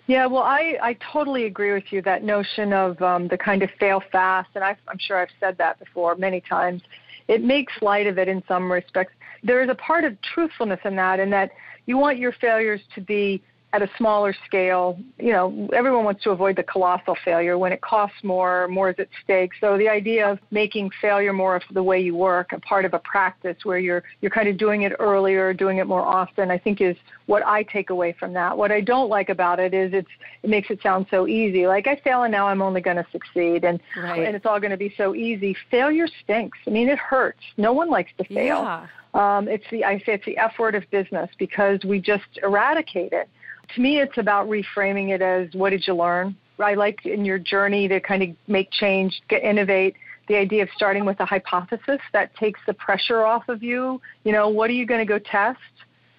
Yeah, 0.07 0.25
well, 0.25 0.43
I, 0.43 0.77
I 0.81 0.93
totally 1.11 1.45
agree 1.45 1.73
with 1.73 1.91
you. 1.91 2.01
That 2.01 2.23
notion 2.23 2.71
of 2.71 3.01
um, 3.01 3.27
the 3.27 3.37
kind 3.37 3.61
of 3.61 3.69
fail 3.71 4.01
fast, 4.11 4.49
and 4.55 4.63
i 4.63 4.75
I'm 4.87 4.97
sure 4.97 5.17
I've 5.17 5.29
said 5.39 5.57
that 5.57 5.79
before 5.79 6.15
many 6.15 6.39
times 6.39 6.81
it 7.27 7.43
makes 7.43 7.73
light 7.81 8.07
of 8.07 8.17
it 8.17 8.27
in 8.27 8.43
some 8.47 8.71
respects. 8.71 9.13
There 9.43 9.61
is 9.61 9.69
a 9.69 9.75
part 9.75 10.03
of 10.03 10.19
truthfulness 10.21 10.79
in 10.85 10.95
that, 10.95 11.19
in 11.19 11.29
that 11.31 11.51
you 11.85 11.97
want 11.97 12.17
your 12.17 12.31
failures 12.33 12.81
to 12.95 13.01
be 13.01 13.41
at 13.73 13.81
a 13.81 13.89
smaller 13.97 14.33
scale. 14.45 14.97
You 15.19 15.31
know, 15.33 15.69
everyone 15.73 16.05
wants 16.05 16.23
to 16.23 16.31
avoid 16.31 16.55
the 16.55 16.63
colossal 16.63 17.17
failure 17.25 17.57
when 17.57 17.73
it 17.73 17.81
costs 17.81 18.23
more, 18.23 18.67
more 18.69 18.89
is 18.89 18.95
at 18.97 19.09
stake. 19.23 19.51
So 19.59 19.77
the 19.77 19.89
idea 19.89 20.29
of 20.29 20.39
making 20.51 20.91
failure 21.01 21.33
more 21.33 21.55
of 21.57 21.63
the 21.71 21.83
way 21.83 21.99
you 21.99 22.15
work, 22.15 22.53
a 22.53 22.59
part 22.59 22.85
of 22.85 22.93
a 22.93 22.99
practice 22.99 23.57
where 23.63 23.77
you're 23.77 24.03
you're 24.21 24.31
kind 24.31 24.47
of 24.47 24.57
doing 24.57 24.83
it 24.83 24.93
earlier, 24.99 25.53
doing 25.53 25.77
it 25.77 25.87
more 25.87 26.01
often, 26.01 26.49
I 26.49 26.57
think 26.57 26.79
is 26.79 26.95
what 27.25 27.45
I 27.45 27.63
take 27.63 27.89
away 27.89 28.15
from 28.17 28.33
that. 28.33 28.57
What 28.57 28.71
I 28.71 28.79
don't 28.79 29.09
like 29.09 29.29
about 29.29 29.59
it 29.59 29.73
is 29.73 29.93
it's 29.93 30.09
it 30.43 30.49
makes 30.49 30.69
it 30.69 30.81
sound 30.81 31.07
so 31.11 31.27
easy. 31.27 31.67
Like 31.67 31.87
I 31.87 31.97
fail 31.97 32.23
and 32.23 32.31
now 32.31 32.47
I'm 32.47 32.61
only 32.61 32.79
going 32.79 32.97
to 32.97 33.07
succeed 33.11 33.65
and 33.65 33.81
right. 33.97 34.25
and 34.25 34.35
it's 34.35 34.45
all 34.45 34.59
going 34.61 34.71
to 34.71 34.77
be 34.77 34.93
so 34.95 35.13
easy. 35.13 35.55
Failure 35.69 36.07
stinks. 36.23 36.57
I 36.65 36.69
mean, 36.69 36.87
it 36.87 36.99
hurts. 36.99 37.41
No 37.57 37.73
one 37.73 37.89
likes 37.89 38.11
to 38.17 38.23
fail. 38.23 38.63
Yeah. 38.63 38.87
Um, 39.13 39.47
it's 39.47 39.65
the 39.71 39.83
I 39.83 39.97
say 39.99 40.13
it's 40.13 40.25
the 40.25 40.37
F 40.37 40.57
word 40.57 40.75
of 40.75 40.89
business 40.89 41.29
because 41.37 41.83
we 41.83 41.99
just 41.99 42.39
eradicate 42.43 43.11
it 43.11 43.27
to 43.75 43.81
me, 43.81 43.99
it's 43.99 44.17
about 44.17 44.47
reframing 44.47 45.09
it 45.09 45.21
as 45.21 45.53
what 45.53 45.71
did 45.71 45.85
you 45.85 45.95
learn? 45.95 46.35
I 46.59 46.73
like 46.73 47.05
in 47.05 47.25
your 47.25 47.37
journey 47.37 47.87
to 47.87 47.99
kind 47.99 48.23
of 48.23 48.29
make 48.47 48.71
change, 48.71 49.21
get, 49.29 49.43
innovate. 49.43 49.95
The 50.27 50.35
idea 50.35 50.63
of 50.63 50.69
starting 50.75 51.05
with 51.05 51.19
a 51.19 51.25
hypothesis 51.25 51.99
that 52.11 52.35
takes 52.35 52.59
the 52.67 52.73
pressure 52.73 53.23
off 53.23 53.47
of 53.47 53.63
you. 53.63 54.01
You 54.23 54.33
know, 54.33 54.49
what 54.49 54.69
are 54.69 54.73
you 54.73 54.85
going 54.85 54.99
to 54.99 55.05
go 55.05 55.19
test? 55.19 55.59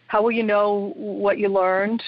How 0.07 0.23
will 0.23 0.31
you 0.31 0.43
know 0.43 0.95
what 0.97 1.39
you 1.39 1.49
learned? 1.49 2.03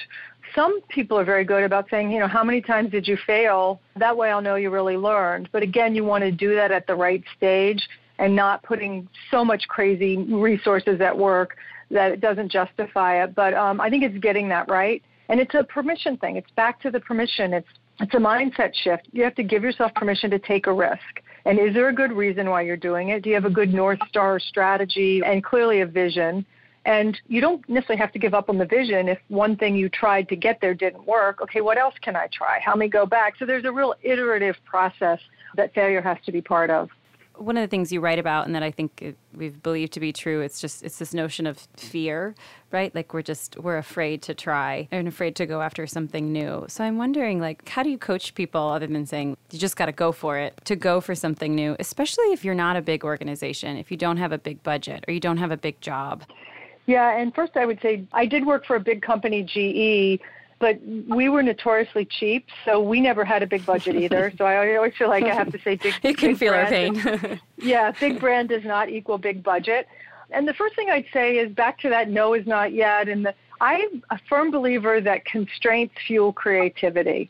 Some 0.55 0.81
people 0.89 1.17
are 1.19 1.23
very 1.23 1.45
good 1.45 1.63
about 1.63 1.89
saying, 1.89 2.11
you 2.11 2.19
know, 2.19 2.27
how 2.27 2.43
many 2.43 2.61
times 2.61 2.91
did 2.91 3.07
you 3.07 3.17
fail? 3.27 3.79
That 3.97 4.17
way 4.17 4.31
I'll 4.31 4.41
know 4.41 4.55
you 4.55 4.69
really 4.69 4.97
learned. 4.97 5.49
But 5.51 5.61
again, 5.61 5.93
you 5.93 6.03
want 6.03 6.23
to 6.23 6.31
do 6.31 6.55
that 6.55 6.71
at 6.71 6.87
the 6.87 6.95
right 6.95 7.23
stage 7.37 7.87
and 8.17 8.35
not 8.35 8.63
putting 8.63 9.07
so 9.29 9.45
much 9.45 9.67
crazy 9.67 10.17
resources 10.17 10.99
at 11.01 11.15
work 11.15 11.55
that 11.91 12.11
it 12.11 12.21
doesn't 12.21 12.51
justify 12.51 13.23
it. 13.23 13.35
But 13.35 13.53
um, 13.53 13.79
I 13.79 13.89
think 13.89 14.03
it's 14.03 14.17
getting 14.17 14.49
that 14.49 14.69
right 14.69 15.03
and 15.31 15.39
it's 15.39 15.55
a 15.55 15.63
permission 15.63 16.17
thing. 16.17 16.35
It's 16.35 16.51
back 16.51 16.81
to 16.81 16.91
the 16.91 16.99
permission. 16.99 17.53
It's 17.53 17.67
it's 17.99 18.13
a 18.13 18.17
mindset 18.17 18.73
shift. 18.83 19.07
You 19.11 19.23
have 19.23 19.35
to 19.35 19.43
give 19.43 19.63
yourself 19.63 19.93
permission 19.95 20.29
to 20.31 20.39
take 20.39 20.67
a 20.67 20.73
risk. 20.73 21.21
And 21.45 21.59
is 21.59 21.73
there 21.73 21.89
a 21.89 21.93
good 21.93 22.11
reason 22.11 22.49
why 22.49 22.63
you're 22.63 22.75
doing 22.75 23.09
it? 23.09 23.23
Do 23.23 23.29
you 23.29 23.35
have 23.35 23.45
a 23.45 23.49
good 23.49 23.73
North 23.73 23.99
Star 24.09 24.39
strategy 24.39 25.21
and 25.25 25.43
clearly 25.43 25.81
a 25.81 25.85
vision? 25.85 26.45
And 26.85 27.17
you 27.27 27.41
don't 27.41 27.67
necessarily 27.69 28.01
have 28.01 28.11
to 28.13 28.19
give 28.19 28.33
up 28.33 28.49
on 28.49 28.57
the 28.57 28.65
vision 28.65 29.07
if 29.07 29.19
one 29.27 29.55
thing 29.55 29.75
you 29.75 29.87
tried 29.87 30.27
to 30.29 30.35
get 30.35 30.59
there 30.61 30.73
didn't 30.73 31.05
work. 31.05 31.41
Okay, 31.41 31.61
what 31.61 31.77
else 31.77 31.93
can 32.01 32.15
I 32.15 32.27
try? 32.33 32.59
How 32.59 32.75
me 32.75 32.87
go 32.87 33.05
back? 33.05 33.35
So 33.37 33.45
there's 33.45 33.65
a 33.65 33.71
real 33.71 33.93
iterative 34.01 34.55
process 34.65 35.19
that 35.55 35.73
failure 35.73 36.01
has 36.01 36.17
to 36.25 36.31
be 36.31 36.41
part 36.41 36.71
of 36.71 36.89
one 37.37 37.57
of 37.57 37.61
the 37.61 37.67
things 37.67 37.91
you 37.91 37.99
write 37.99 38.19
about 38.19 38.45
and 38.45 38.55
that 38.55 38.63
I 38.63 38.71
think 38.71 39.15
we've 39.33 39.61
believed 39.61 39.93
to 39.93 39.99
be 39.99 40.13
true, 40.13 40.41
it's 40.41 40.61
just 40.61 40.83
it's 40.83 40.99
this 40.99 41.13
notion 41.13 41.47
of 41.47 41.57
fear, 41.77 42.35
right? 42.71 42.93
Like 42.93 43.13
we're 43.13 43.21
just 43.21 43.57
we're 43.57 43.77
afraid 43.77 44.21
to 44.23 44.33
try 44.33 44.87
and 44.91 45.07
afraid 45.07 45.35
to 45.37 45.45
go 45.45 45.61
after 45.61 45.87
something 45.87 46.31
new. 46.31 46.65
So 46.67 46.83
I'm 46.83 46.97
wondering 46.97 47.39
like 47.39 47.67
how 47.67 47.83
do 47.83 47.89
you 47.89 47.97
coach 47.97 48.35
people 48.35 48.69
other 48.69 48.87
than 48.87 49.05
saying 49.05 49.37
you 49.51 49.59
just 49.59 49.75
got 49.75 49.87
to 49.87 49.91
go 49.91 50.11
for 50.11 50.37
it, 50.37 50.59
to 50.65 50.75
go 50.75 51.01
for 51.01 51.15
something 51.15 51.55
new, 51.55 51.75
especially 51.79 52.25
if 52.25 52.45
you're 52.45 52.55
not 52.55 52.75
a 52.75 52.81
big 52.81 53.03
organization, 53.03 53.77
if 53.77 53.91
you 53.91 53.97
don't 53.97 54.17
have 54.17 54.31
a 54.31 54.37
big 54.37 54.61
budget 54.63 55.05
or 55.07 55.13
you 55.13 55.19
don't 55.19 55.37
have 55.37 55.51
a 55.51 55.57
big 55.57 55.79
job? 55.81 56.23
Yeah, 56.85 57.17
and 57.17 57.33
first 57.33 57.55
I 57.55 57.65
would 57.65 57.79
say 57.81 58.05
I 58.11 58.25
did 58.25 58.45
work 58.45 58.65
for 58.65 58.75
a 58.75 58.79
big 58.79 59.01
company 59.01 59.43
GE 59.43 60.21
but 60.61 60.79
we 60.85 61.27
were 61.27 61.41
notoriously 61.41 62.05
cheap, 62.05 62.45
so 62.63 62.79
we 62.79 63.01
never 63.01 63.25
had 63.25 63.41
a 63.41 63.47
big 63.47 63.65
budget 63.65 63.95
either. 63.95 64.31
so 64.37 64.45
I 64.45 64.75
always 64.77 64.93
feel 64.95 65.09
like 65.09 65.23
I 65.25 65.33
have 65.33 65.51
to 65.51 65.59
say 65.59 65.75
big. 65.75 65.95
you 66.03 66.13
can 66.13 66.29
big 66.29 66.37
feel 66.37 66.53
our 66.53 66.67
pain. 66.67 67.39
yeah, 67.57 67.91
big 67.99 68.19
brand 68.19 68.49
does 68.49 68.63
not 68.63 68.87
equal 68.89 69.17
big 69.17 69.43
budget. 69.43 69.87
And 70.29 70.47
the 70.47 70.53
first 70.53 70.75
thing 70.75 70.89
I'd 70.89 71.07
say 71.11 71.37
is 71.37 71.51
back 71.51 71.79
to 71.79 71.89
that 71.89 72.09
no 72.09 72.35
is 72.35 72.45
not 72.45 72.71
yet. 72.73 73.09
And 73.09 73.25
the, 73.25 73.33
I'm 73.59 74.03
a 74.11 74.19
firm 74.29 74.51
believer 74.51 75.01
that 75.01 75.25
constraints 75.25 75.95
fuel 76.07 76.31
creativity. 76.31 77.29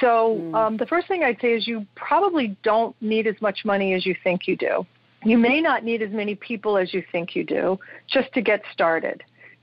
So 0.00 0.40
mm. 0.40 0.54
um, 0.54 0.76
the 0.76 0.86
first 0.86 1.06
thing 1.06 1.22
I'd 1.22 1.40
say 1.40 1.52
is 1.52 1.68
you 1.68 1.86
probably 1.94 2.56
don't 2.64 2.94
need 3.00 3.26
as 3.28 3.40
much 3.40 3.64
money 3.64 3.94
as 3.94 4.04
you 4.04 4.16
think 4.24 4.48
you 4.48 4.56
do. 4.56 4.84
You 5.24 5.38
may 5.38 5.60
not 5.60 5.84
need 5.84 6.02
as 6.02 6.10
many 6.10 6.34
people 6.34 6.76
as 6.76 6.92
you 6.92 7.04
think 7.12 7.36
you 7.36 7.44
do 7.44 7.78
just 8.08 8.32
to 8.32 8.40
get 8.40 8.62
started. 8.72 9.22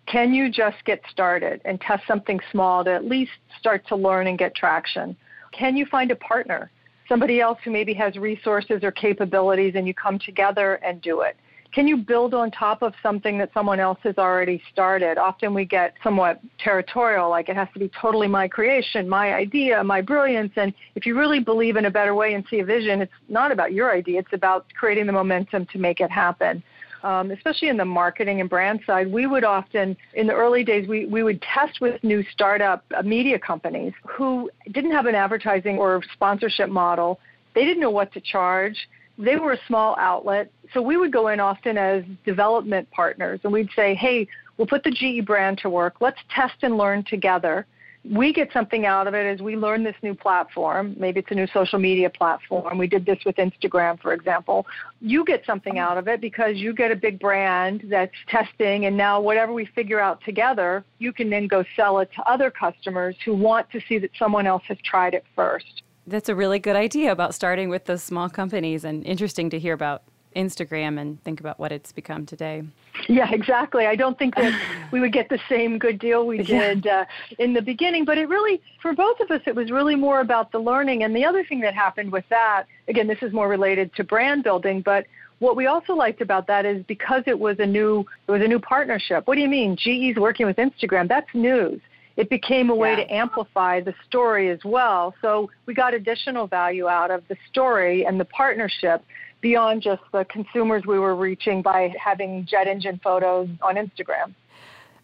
Can 0.09 0.33
you 0.33 0.49
just 0.49 0.83
get 0.85 1.01
started 1.11 1.61
and 1.65 1.79
test 1.79 2.03
something 2.07 2.39
small 2.51 2.83
to 2.83 2.91
at 2.91 3.05
least 3.05 3.31
start 3.59 3.87
to 3.89 3.95
learn 3.95 4.25
and 4.25 4.39
get 4.39 4.55
traction? 4.55 5.15
Can 5.51 5.77
you 5.77 5.85
find 5.85 6.09
a 6.09 6.15
partner, 6.15 6.71
somebody 7.07 7.39
else 7.39 7.59
who 7.63 7.69
maybe 7.69 7.93
has 7.93 8.15
resources 8.15 8.83
or 8.83 8.91
capabilities, 8.91 9.73
and 9.75 9.87
you 9.87 9.93
come 9.93 10.17
together 10.17 10.75
and 10.83 10.99
do 11.01 11.21
it? 11.21 11.37
Can 11.71 11.87
you 11.87 11.97
build 11.97 12.33
on 12.33 12.49
top 12.49 12.81
of 12.81 12.93
something 13.03 13.37
that 13.37 13.51
someone 13.53 13.79
else 13.79 13.99
has 14.01 14.17
already 14.17 14.59
started? 14.73 15.19
Often 15.19 15.53
we 15.53 15.65
get 15.65 15.93
somewhat 16.03 16.39
territorial, 16.57 17.29
like 17.29 17.47
it 17.47 17.55
has 17.55 17.67
to 17.73 17.79
be 17.79 17.91
totally 18.01 18.27
my 18.27 18.47
creation, 18.47 19.07
my 19.07 19.35
idea, 19.35 19.83
my 19.83 20.01
brilliance. 20.01 20.53
And 20.55 20.73
if 20.95 21.05
you 21.05 21.15
really 21.15 21.39
believe 21.39 21.75
in 21.75 21.85
a 21.85 21.91
better 21.91 22.15
way 22.15 22.33
and 22.33 22.43
see 22.49 22.61
a 22.61 22.65
vision, 22.65 23.03
it's 23.03 23.13
not 23.27 23.51
about 23.51 23.73
your 23.73 23.93
idea, 23.93 24.19
it's 24.21 24.33
about 24.33 24.65
creating 24.73 25.05
the 25.05 25.13
momentum 25.13 25.67
to 25.67 25.77
make 25.77 25.99
it 25.99 26.09
happen 26.09 26.63
um, 27.03 27.32
especially 27.32 27.70
in 27.70 27.77
the 27.77 27.86
marketing 27.86 28.41
and 28.41 28.50
brand 28.50 28.82
side, 28.86 29.12
we 29.12 29.27
would 29.27 29.44
often, 29.44 29.96
in 30.13 30.27
the 30.27 30.34
early 30.34 30.63
days, 30.63 30.88
we, 30.88 31.06
we 31.06 31.24
would 31.24 31.41
test 31.41 31.82
with 31.82 32.03
new 32.03 32.24
startup 32.32 32.84
uh, 32.96 33.01
media 33.01 33.39
companies 33.39 33.94
who 34.08 34.50
didn't 34.72 34.91
have 34.91 35.06
an 35.06 35.15
advertising 35.15 35.77
or 35.77 36.01
sponsorship 36.13 36.70
model. 36.70 37.20
They 37.56 37.65
didn't 37.65 37.82
know 37.82 37.89
what 37.89 38.12
to 38.13 38.22
charge. 38.22 38.75
They 39.18 39.36
were 39.36 39.53
a 39.53 39.60
small 39.68 39.96
outlet. 40.00 40.51
So 40.74 40.82
we 40.82 40.98
would 40.98 41.12
go 41.12 41.27
in 41.29 41.39
often 41.39 41.77
as 41.77 42.03
development 42.25 42.89
partners 42.91 43.39
and 43.44 43.51
we'd 43.51 43.70
say, 43.75 43.96
hey, 43.96 44.27
we'll 44.58 44.68
put 44.68 44.84
the 44.84 44.91
GE 44.91 45.25
brand 45.25 45.58
to 45.60 45.70
work. 45.70 45.96
Let's 46.00 46.20
test 46.34 46.56
and 46.62 46.77
learn 46.77 47.03
together 47.03 47.65
we 48.06 48.32
get 48.32 48.51
something 48.53 48.86
out 48.86 49.08
of 49.08 49.13
it 49.13 49.25
as 49.25 49.41
we 49.41 49.58
learn 49.58 49.84
this 49.84 49.96
new 50.01 50.15
platform. 50.15 50.96
Maybe 50.98 51.20
it's 51.20 51.32
a 51.32 51.36
new 51.36 51.48
social 51.48 51.79
media 51.79 52.10
platform. 52.10 52.77
We 52.77 52.88
did 52.88 53.06
this 53.06 53.20
with 53.25 53.36
Instagram, 53.36 54.00
for 54.01 54.13
example. 54.13 54.65
You 55.01 55.25
get 55.25 55.46
something 55.46 55.79
out 55.79 55.98
of 55.98 56.08
it 56.08 56.22
because 56.22 56.56
you 56.56 56.74
get 56.74 56.91
a 56.91 56.96
big 56.96 57.20
brand 57.20 57.84
that's 57.89 58.15
testing, 58.27 58.86
and 58.86 58.96
now 58.96 59.20
whatever 59.20 59.51
we 59.51 59.65
figure 59.65 60.00
out 60.00 60.24
together, 60.24 60.84
you 61.00 61.12
can 61.12 61.29
then 61.29 61.48
go 61.48 61.63
sell 61.75 62.00
it 62.00 62.10
to 62.15 62.24
other 62.24 62.50
customers 62.50 63.15
who 63.25 63.34
want 63.36 63.70
to 63.72 63.82
see 63.88 63.98
that 63.98 64.12
someone 64.18 64.48
else 64.48 64.63
has 64.68 64.77
tried 64.84 65.13
it 65.13 65.25
first. 65.36 65.84
That's 66.08 66.29
a 66.29 66.36
really 66.36 66.58
good 66.58 66.75
idea 66.75 67.12
about 67.12 67.36
starting 67.36 67.70
with 67.70 67.86
those 67.86 68.01
small 68.01 68.29
companies, 68.29 68.86
and 68.86 69.06
interesting 69.06 69.50
to 69.51 69.60
hear 69.60 69.74
about 69.74 70.03
Instagram 70.36 71.00
and 71.00 71.21
think 71.24 71.39
about 71.39 71.59
what 71.59 71.71
it's 71.71 71.91
become 71.91 72.25
today. 72.25 72.63
Yeah, 73.07 73.31
exactly. 73.31 73.86
I 73.88 73.95
don't 73.95 74.17
think 74.17 74.36
that 74.36 74.59
we 74.91 75.00
would 75.00 75.13
get 75.13 75.29
the 75.29 75.39
same 75.50 75.79
good 75.79 76.00
deal 76.00 76.25
we 76.25 76.43
did 76.43 76.86
uh, 76.88 77.05
in 77.38 77.53
the 77.53 77.62
beginning, 77.62 78.05
but 78.05 78.17
it 78.17 78.29
really, 78.29 78.62
for 78.81 78.93
both 78.93 79.19
of 79.19 79.31
us, 79.31 79.41
it 79.48 79.55
was 79.55 79.71
really 79.71 79.95
more 79.95 80.21
about 80.21 80.51
the 80.51 80.59
learning. 80.59 81.03
And 81.03 81.15
the 81.15 81.25
other 81.25 81.43
thing 81.43 81.59
that 81.62 81.74
happened 81.74 82.12
with 82.12 82.25
that, 82.29 82.65
again, 82.88 83.07
this 83.07 83.19
is 83.21 83.33
more 83.33 83.48
related 83.48 83.93
to 83.95 84.03
brand 84.03 84.43
building, 84.43 84.81
but 84.81 85.05
what 85.39 85.55
we 85.55 85.67
also 85.67 85.93
liked 85.93 86.21
about 86.21 86.48
that 86.48 86.65
is 86.65 86.83
because 86.88 87.24
it 87.25 87.39
was 87.39 87.57
a 87.59 87.65
new, 87.65 88.05
it 88.27 88.31
was 88.31 88.41
a 88.41 88.48
new 88.48 88.59
partnership. 88.59 89.25
What 89.25 89.36
do 89.36 89.41
you 89.41 89.48
mean? 89.48 89.77
GE's 89.77 90.19
working 90.19 90.45
with 90.45 90.57
Instagram. 90.57 91.07
That's 91.07 91.33
news 91.33 91.79
it 92.19 92.29
became 92.29 92.69
a 92.69 92.75
way 92.75 92.98
yeah. 92.98 93.05
to 93.05 93.13
amplify 93.13 93.79
the 93.79 93.93
story 94.05 94.50
as 94.50 94.59
well. 94.65 95.15
So 95.21 95.50
we 95.65 95.74
got 95.74 95.93
additional 95.93 96.48
value 96.48 96.89
out 96.89 97.12
of 97.12 97.24
the 97.29 97.38
story 97.50 98.05
and 98.05 98.19
the 98.19 98.25
partnership 98.25 99.05
beyond 99.41 99.81
just 99.81 100.01
the 100.12 100.25
consumers 100.25 100.84
we 100.86 101.00
were 101.00 101.15
reaching 101.15 101.62
by 101.62 101.93
having 102.03 102.46
jet 102.46 102.67
engine 102.67 103.00
photos 103.03 103.48
on 103.62 103.75
Instagram. 103.75 104.34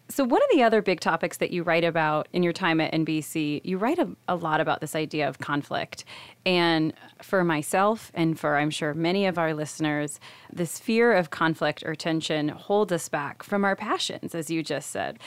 So, 0.08 0.22
one 0.22 0.40
of 0.40 0.48
the 0.52 0.62
other 0.62 0.82
big 0.82 1.00
topics 1.00 1.38
that 1.38 1.50
you 1.50 1.64
write 1.64 1.82
about 1.82 2.28
in 2.32 2.44
your 2.44 2.52
time 2.52 2.80
at 2.80 2.92
NBC, 2.92 3.60
you 3.64 3.76
write 3.76 3.98
a, 3.98 4.08
a, 4.28 4.36
lot 4.36 4.60
about 4.60 4.80
this 4.80 4.94
idea 4.94 5.28
of 5.28 5.40
conflict. 5.40 6.04
And 6.44 6.92
for 7.22 7.42
myself, 7.42 8.12
and 8.14 8.38
for 8.38 8.56
I'm 8.56 8.70
sure 8.70 8.94
many 8.94 9.26
of 9.26 9.36
our 9.36 9.52
listeners, 9.52 10.20
this 10.52 10.78
fear 10.78 11.12
of 11.12 11.30
conflict 11.30 11.82
or 11.84 11.96
tension 11.96 12.50
holds 12.50 12.92
us 12.92 13.08
back 13.08 13.42
from 13.42 13.64
our 13.64 13.74
passions, 13.74 14.32
as 14.32 14.48
you 14.48 14.62
just 14.62 14.90
said. 14.90 15.18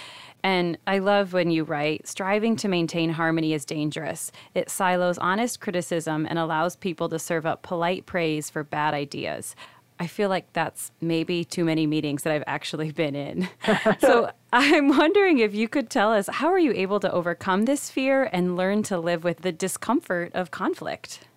And 0.43 0.77
I 0.87 0.99
love 0.99 1.33
when 1.33 1.51
you 1.51 1.65
write 1.65 2.07
striving 2.07 2.55
to 2.57 2.69
maintain 2.69 3.09
harmony 3.09 3.53
is 3.53 3.65
dangerous. 3.65 4.31
It 4.55 4.69
silos 4.69 5.17
honest 5.17 5.59
criticism 5.59 6.25
and 6.29 6.39
allows 6.39 6.77
people 6.77 7.09
to 7.09 7.19
serve 7.19 7.45
up 7.45 7.63
polite 7.63 8.05
praise 8.05 8.49
for 8.49 8.63
bad 8.63 8.93
ideas. 8.93 9.57
I 9.99 10.07
feel 10.07 10.29
like 10.29 10.51
that's 10.53 10.91
maybe 11.01 11.43
too 11.43 11.65
many 11.65 11.85
meetings 11.85 12.23
that 12.23 12.33
I've 12.33 12.43
actually 12.47 12.91
been 13.03 13.15
in. 13.15 13.49
so 13.99 14.31
I'm 14.53 14.89
wondering 14.89 15.39
if 15.39 15.53
you 15.53 15.67
could 15.67 15.89
tell 15.89 16.13
us 16.13 16.27
how 16.31 16.47
are 16.47 16.59
you 16.59 16.71
able 16.73 16.99
to 17.01 17.11
overcome 17.11 17.65
this 17.65 17.89
fear 17.89 18.29
and 18.31 18.55
learn 18.55 18.83
to 18.83 18.97
live 18.99 19.23
with 19.23 19.41
the 19.41 19.51
discomfort 19.51 20.31
of 20.33 20.51
conflict? 20.51 21.27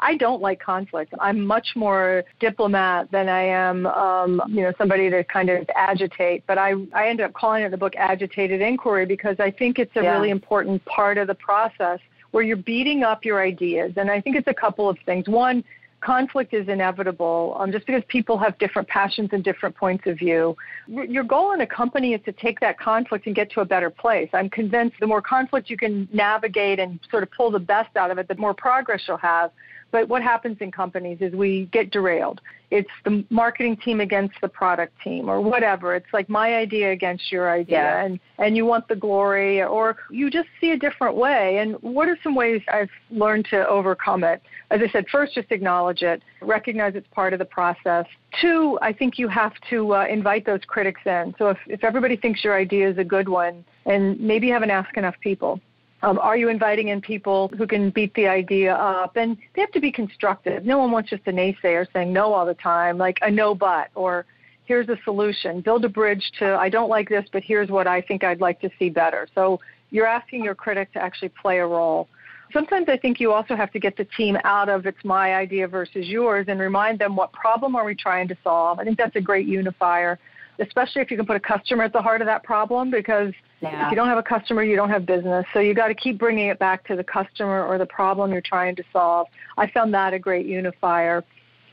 I 0.00 0.16
don't 0.16 0.40
like 0.40 0.60
conflict. 0.60 1.12
I'm 1.20 1.44
much 1.44 1.74
more 1.74 2.22
diplomat 2.38 3.10
than 3.10 3.28
I 3.28 3.42
am, 3.42 3.86
um, 3.86 4.40
you 4.48 4.62
know, 4.62 4.72
somebody 4.78 5.10
to 5.10 5.24
kind 5.24 5.50
of 5.50 5.68
agitate. 5.74 6.44
But 6.46 6.56
I, 6.56 6.74
I 6.94 7.08
ended 7.08 7.26
up 7.26 7.32
calling 7.32 7.64
it 7.64 7.70
the 7.70 7.76
book 7.76 7.94
Agitated 7.96 8.60
Inquiry 8.60 9.06
because 9.06 9.40
I 9.40 9.50
think 9.50 9.80
it's 9.80 9.94
a 9.96 10.02
yeah. 10.02 10.12
really 10.12 10.30
important 10.30 10.84
part 10.84 11.18
of 11.18 11.26
the 11.26 11.34
process 11.34 11.98
where 12.30 12.44
you're 12.44 12.56
beating 12.56 13.02
up 13.02 13.24
your 13.24 13.42
ideas. 13.42 13.94
And 13.96 14.10
I 14.10 14.20
think 14.20 14.36
it's 14.36 14.46
a 14.46 14.54
couple 14.54 14.88
of 14.88 14.98
things. 15.04 15.28
One, 15.28 15.64
conflict 16.00 16.54
is 16.54 16.68
inevitable 16.68 17.56
um, 17.58 17.72
just 17.72 17.86
because 17.86 18.02
people 18.08 18.38
have 18.38 18.56
different 18.58 18.86
passions 18.88 19.30
and 19.32 19.42
different 19.42 19.74
points 19.74 20.06
of 20.06 20.18
view. 20.18 20.56
Your 20.86 21.24
goal 21.24 21.52
in 21.52 21.60
a 21.60 21.66
company 21.66 22.14
is 22.14 22.20
to 22.24 22.32
take 22.32 22.60
that 22.60 22.78
conflict 22.78 23.26
and 23.26 23.34
get 23.34 23.50
to 23.52 23.60
a 23.60 23.64
better 23.64 23.90
place. 23.90 24.28
I'm 24.32 24.48
convinced 24.48 24.96
the 25.00 25.06
more 25.06 25.22
conflict 25.22 25.68
you 25.70 25.76
can 25.76 26.08
navigate 26.12 26.78
and 26.78 27.00
sort 27.10 27.22
of 27.22 27.30
pull 27.32 27.50
the 27.50 27.58
best 27.58 27.96
out 27.96 28.10
of 28.10 28.18
it, 28.18 28.28
the 28.28 28.36
more 28.36 28.54
progress 28.54 29.02
you'll 29.08 29.16
have. 29.18 29.50
But 29.90 30.08
what 30.08 30.22
happens 30.22 30.58
in 30.60 30.70
companies 30.70 31.18
is 31.20 31.32
we 31.32 31.66
get 31.72 31.90
derailed. 31.90 32.40
It's 32.70 32.90
the 33.04 33.24
marketing 33.30 33.78
team 33.78 34.00
against 34.00 34.34
the 34.42 34.48
product 34.48 34.92
team 35.02 35.30
or 35.30 35.40
whatever. 35.40 35.94
It's 35.94 36.12
like 36.12 36.28
my 36.28 36.56
idea 36.56 36.92
against 36.92 37.32
your 37.32 37.50
idea 37.50 37.78
yeah. 37.78 38.04
and, 38.04 38.20
and 38.36 38.56
you 38.56 38.66
want 38.66 38.86
the 38.88 38.96
glory 38.96 39.62
or 39.62 39.96
you 40.10 40.30
just 40.30 40.48
see 40.60 40.72
a 40.72 40.78
different 40.78 41.16
way. 41.16 41.58
And 41.58 41.76
what 41.76 42.08
are 42.08 42.18
some 42.22 42.34
ways 42.34 42.60
I've 42.68 42.90
learned 43.10 43.46
to 43.46 43.66
overcome 43.66 44.22
it? 44.24 44.42
As 44.70 44.82
I 44.82 44.90
said, 44.90 45.06
first, 45.10 45.34
just 45.34 45.50
acknowledge 45.50 46.02
it, 46.02 46.22
recognize 46.42 46.94
it's 46.94 47.08
part 47.12 47.32
of 47.32 47.38
the 47.38 47.46
process. 47.46 48.04
Two, 48.38 48.78
I 48.82 48.92
think 48.92 49.18
you 49.18 49.28
have 49.28 49.54
to 49.70 49.94
uh, 49.94 50.04
invite 50.04 50.44
those 50.44 50.60
critics 50.66 51.00
in. 51.06 51.34
So 51.38 51.48
if, 51.48 51.58
if 51.66 51.82
everybody 51.82 52.16
thinks 52.16 52.44
your 52.44 52.54
idea 52.54 52.90
is 52.90 52.98
a 52.98 53.04
good 53.04 53.30
one, 53.30 53.64
and 53.86 54.20
maybe 54.20 54.48
you 54.48 54.52
haven't 54.52 54.70
asked 54.70 54.98
enough 54.98 55.16
people, 55.22 55.58
um, 56.02 56.18
are 56.18 56.36
you 56.36 56.48
inviting 56.48 56.88
in 56.88 57.00
people 57.00 57.48
who 57.56 57.66
can 57.66 57.90
beat 57.90 58.14
the 58.14 58.28
idea 58.28 58.74
up? 58.74 59.16
And 59.16 59.36
they 59.54 59.60
have 59.60 59.72
to 59.72 59.80
be 59.80 59.90
constructive. 59.90 60.64
No 60.64 60.78
one 60.78 60.92
wants 60.92 61.10
just 61.10 61.22
a 61.26 61.32
naysayer 61.32 61.86
saying 61.92 62.12
no 62.12 62.32
all 62.32 62.46
the 62.46 62.54
time, 62.54 62.98
like 62.98 63.18
a 63.22 63.30
no 63.30 63.54
but, 63.54 63.88
or 63.94 64.24
here's 64.64 64.88
a 64.88 64.98
solution. 65.04 65.60
Build 65.60 65.84
a 65.84 65.88
bridge 65.88 66.30
to, 66.38 66.56
I 66.56 66.68
don't 66.68 66.88
like 66.88 67.08
this, 67.08 67.24
but 67.32 67.42
here's 67.42 67.68
what 67.68 67.86
I 67.86 68.00
think 68.00 68.22
I'd 68.22 68.40
like 68.40 68.60
to 68.60 68.70
see 68.78 68.90
better. 68.90 69.26
So 69.34 69.60
you're 69.90 70.06
asking 70.06 70.44
your 70.44 70.54
critic 70.54 70.92
to 70.92 71.00
actually 71.00 71.30
play 71.30 71.58
a 71.58 71.66
role. 71.66 72.08
Sometimes 72.52 72.88
I 72.88 72.96
think 72.96 73.18
you 73.18 73.32
also 73.32 73.56
have 73.56 73.72
to 73.72 73.80
get 73.80 73.96
the 73.96 74.04
team 74.04 74.38
out 74.44 74.68
of 74.68 74.86
it's 74.86 75.04
my 75.04 75.34
idea 75.34 75.66
versus 75.68 76.06
yours 76.06 76.46
and 76.48 76.60
remind 76.60 76.98
them 76.98 77.16
what 77.16 77.32
problem 77.32 77.76
are 77.76 77.84
we 77.84 77.94
trying 77.94 78.28
to 78.28 78.36
solve. 78.44 78.78
I 78.78 78.84
think 78.84 78.96
that's 78.98 79.16
a 79.16 79.20
great 79.20 79.46
unifier 79.46 80.18
especially 80.58 81.02
if 81.02 81.10
you 81.10 81.16
can 81.16 81.26
put 81.26 81.36
a 81.36 81.40
customer 81.40 81.84
at 81.84 81.92
the 81.92 82.02
heart 82.02 82.20
of 82.20 82.26
that 82.26 82.42
problem 82.42 82.90
because 82.90 83.32
yeah. 83.60 83.86
if 83.86 83.90
you 83.90 83.96
don't 83.96 84.08
have 84.08 84.18
a 84.18 84.22
customer, 84.22 84.62
you 84.62 84.76
don't 84.76 84.90
have 84.90 85.06
business. 85.06 85.44
So 85.52 85.60
you 85.60 85.74
got 85.74 85.88
to 85.88 85.94
keep 85.94 86.18
bringing 86.18 86.48
it 86.48 86.58
back 86.58 86.86
to 86.88 86.96
the 86.96 87.04
customer 87.04 87.64
or 87.64 87.78
the 87.78 87.86
problem 87.86 88.32
you're 88.32 88.40
trying 88.40 88.76
to 88.76 88.84
solve. 88.92 89.28
I 89.56 89.70
found 89.70 89.94
that 89.94 90.14
a 90.14 90.18
great 90.18 90.46
unifier. 90.46 91.24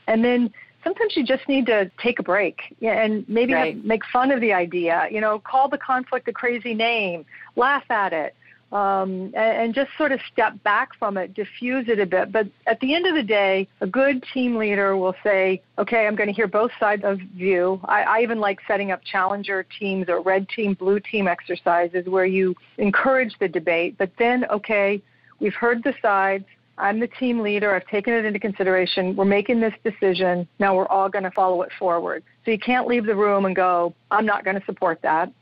And 0.06 0.24
then 0.24 0.52
sometimes 0.84 1.16
you 1.16 1.24
just 1.24 1.48
need 1.48 1.66
to 1.66 1.90
take 2.00 2.18
a 2.18 2.22
break 2.22 2.60
and 2.80 3.28
maybe 3.28 3.54
right. 3.54 3.74
have, 3.74 3.84
make 3.84 4.02
fun 4.12 4.30
of 4.30 4.40
the 4.40 4.52
idea. 4.52 5.08
You 5.10 5.20
know, 5.20 5.38
call 5.38 5.68
the 5.68 5.78
conflict 5.78 6.28
a 6.28 6.32
crazy 6.32 6.74
name, 6.74 7.24
laugh 7.56 7.84
at 7.90 8.12
it 8.12 8.34
um, 8.72 9.32
and, 9.34 9.36
and, 9.36 9.74
just 9.74 9.90
sort 9.96 10.10
of 10.10 10.20
step 10.32 10.60
back 10.64 10.90
from 10.98 11.16
it, 11.16 11.34
diffuse 11.34 11.86
it 11.88 12.00
a 12.00 12.06
bit. 12.06 12.32
But 12.32 12.48
at 12.66 12.80
the 12.80 12.94
end 12.94 13.06
of 13.06 13.14
the 13.14 13.22
day, 13.22 13.68
a 13.80 13.86
good 13.86 14.24
team 14.34 14.56
leader 14.56 14.96
will 14.96 15.14
say, 15.22 15.62
okay, 15.78 16.06
I'm 16.06 16.16
going 16.16 16.28
to 16.28 16.32
hear 16.32 16.48
both 16.48 16.72
sides 16.80 17.02
of 17.04 17.20
view. 17.36 17.80
I, 17.84 18.02
I 18.02 18.20
even 18.22 18.40
like 18.40 18.58
setting 18.66 18.90
up 18.90 19.02
challenger 19.04 19.64
teams 19.78 20.08
or 20.08 20.20
red 20.20 20.48
team, 20.48 20.74
blue 20.74 20.98
team 20.98 21.28
exercises 21.28 22.06
where 22.06 22.26
you 22.26 22.56
encourage 22.78 23.34
the 23.38 23.46
debate. 23.46 23.96
But 23.98 24.10
then, 24.18 24.44
okay, 24.46 25.00
we've 25.38 25.54
heard 25.54 25.84
the 25.84 25.94
sides. 26.02 26.44
I'm 26.78 26.98
the 26.98 27.08
team 27.08 27.40
leader. 27.40 27.74
I've 27.74 27.86
taken 27.86 28.12
it 28.12 28.24
into 28.24 28.40
consideration. 28.40 29.14
We're 29.14 29.24
making 29.24 29.60
this 29.60 29.74
decision. 29.84 30.46
Now 30.58 30.74
we're 30.76 30.88
all 30.88 31.08
going 31.08 31.24
to 31.24 31.30
follow 31.30 31.62
it 31.62 31.70
forward. 31.78 32.24
So 32.44 32.50
you 32.50 32.58
can't 32.58 32.86
leave 32.86 33.06
the 33.06 33.16
room 33.16 33.44
and 33.44 33.54
go, 33.54 33.94
I'm 34.10 34.26
not 34.26 34.44
going 34.44 34.58
to 34.58 34.66
support 34.66 35.00
that. 35.02 35.32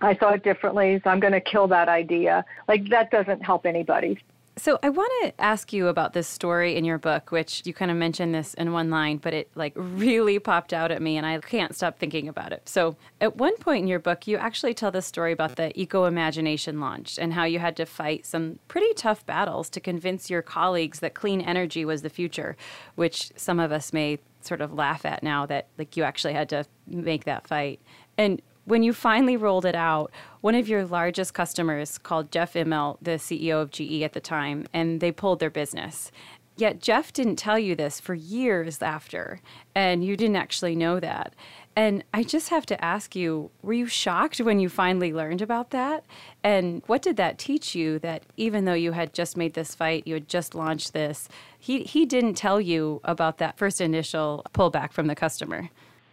I 0.00 0.16
saw 0.16 0.30
it 0.32 0.44
differently, 0.44 1.00
so 1.02 1.10
I'm 1.10 1.20
going 1.20 1.32
to 1.32 1.40
kill 1.40 1.66
that 1.68 1.88
idea. 1.88 2.44
Like, 2.68 2.88
that 2.90 3.10
doesn't 3.10 3.44
help 3.44 3.66
anybody. 3.66 4.18
So 4.58 4.76
I 4.82 4.88
want 4.88 5.12
to 5.22 5.40
ask 5.40 5.72
you 5.72 5.86
about 5.86 6.14
this 6.14 6.26
story 6.26 6.74
in 6.74 6.84
your 6.84 6.98
book, 6.98 7.30
which 7.30 7.62
you 7.64 7.72
kind 7.72 7.92
of 7.92 7.96
mentioned 7.96 8.34
this 8.34 8.54
in 8.54 8.72
one 8.72 8.90
line, 8.90 9.18
but 9.18 9.32
it 9.32 9.48
like 9.54 9.72
really 9.76 10.40
popped 10.40 10.72
out 10.72 10.90
at 10.90 11.00
me 11.00 11.16
and 11.16 11.24
I 11.24 11.38
can't 11.38 11.76
stop 11.76 12.00
thinking 12.00 12.26
about 12.26 12.52
it. 12.52 12.68
So 12.68 12.96
at 13.20 13.36
one 13.36 13.56
point 13.58 13.82
in 13.82 13.86
your 13.86 14.00
book, 14.00 14.26
you 14.26 14.36
actually 14.36 14.74
tell 14.74 14.90
the 14.90 15.00
story 15.00 15.30
about 15.30 15.54
the 15.54 15.72
Ecomagination 15.76 16.80
launch 16.80 17.20
and 17.20 17.34
how 17.34 17.44
you 17.44 17.60
had 17.60 17.76
to 17.76 17.86
fight 17.86 18.26
some 18.26 18.58
pretty 18.66 18.92
tough 18.94 19.24
battles 19.26 19.70
to 19.70 19.80
convince 19.80 20.28
your 20.28 20.42
colleagues 20.42 20.98
that 21.00 21.14
clean 21.14 21.40
energy 21.40 21.84
was 21.84 22.02
the 22.02 22.10
future, 22.10 22.56
which 22.96 23.30
some 23.36 23.60
of 23.60 23.70
us 23.70 23.92
may 23.92 24.18
sort 24.40 24.60
of 24.60 24.72
laugh 24.74 25.04
at 25.04 25.22
now 25.22 25.46
that 25.46 25.68
like 25.78 25.96
you 25.96 26.02
actually 26.02 26.32
had 26.32 26.48
to 26.48 26.64
make 26.88 27.24
that 27.24 27.46
fight. 27.46 27.80
And 28.16 28.42
when 28.68 28.82
you 28.82 28.92
finally 28.92 29.36
rolled 29.36 29.64
it 29.64 29.74
out, 29.74 30.12
one 30.42 30.54
of 30.54 30.68
your 30.68 30.84
largest 30.84 31.32
customers 31.32 31.96
called 31.96 32.30
Jeff 32.30 32.52
Immelt, 32.52 32.98
the 33.00 33.12
CEO 33.12 33.62
of 33.62 33.70
GE 33.70 34.02
at 34.02 34.12
the 34.12 34.20
time, 34.20 34.66
and 34.74 35.00
they 35.00 35.10
pulled 35.10 35.40
their 35.40 35.48
business. 35.48 36.12
Yet 36.54 36.82
Jeff 36.82 37.12
didn't 37.12 37.36
tell 37.36 37.58
you 37.58 37.74
this 37.74 37.98
for 37.98 38.14
years 38.14 38.82
after, 38.82 39.40
and 39.74 40.04
you 40.04 40.18
didn't 40.18 40.36
actually 40.36 40.76
know 40.76 41.00
that. 41.00 41.34
And 41.76 42.04
I 42.12 42.22
just 42.24 42.50
have 42.50 42.66
to 42.66 42.84
ask 42.84 43.16
you 43.16 43.50
were 43.62 43.72
you 43.72 43.86
shocked 43.86 44.38
when 44.38 44.58
you 44.58 44.68
finally 44.68 45.14
learned 45.14 45.40
about 45.40 45.70
that? 45.70 46.04
And 46.42 46.82
what 46.86 47.00
did 47.00 47.16
that 47.16 47.38
teach 47.38 47.74
you 47.74 47.98
that 48.00 48.24
even 48.36 48.66
though 48.66 48.74
you 48.74 48.92
had 48.92 49.14
just 49.14 49.36
made 49.36 49.54
this 49.54 49.74
fight, 49.74 50.06
you 50.06 50.14
had 50.14 50.28
just 50.28 50.54
launched 50.54 50.92
this, 50.92 51.28
he, 51.58 51.84
he 51.84 52.04
didn't 52.04 52.34
tell 52.34 52.60
you 52.60 53.00
about 53.04 53.38
that 53.38 53.56
first 53.56 53.80
initial 53.80 54.44
pullback 54.52 54.92
from 54.92 55.06
the 55.06 55.14
customer? 55.14 55.70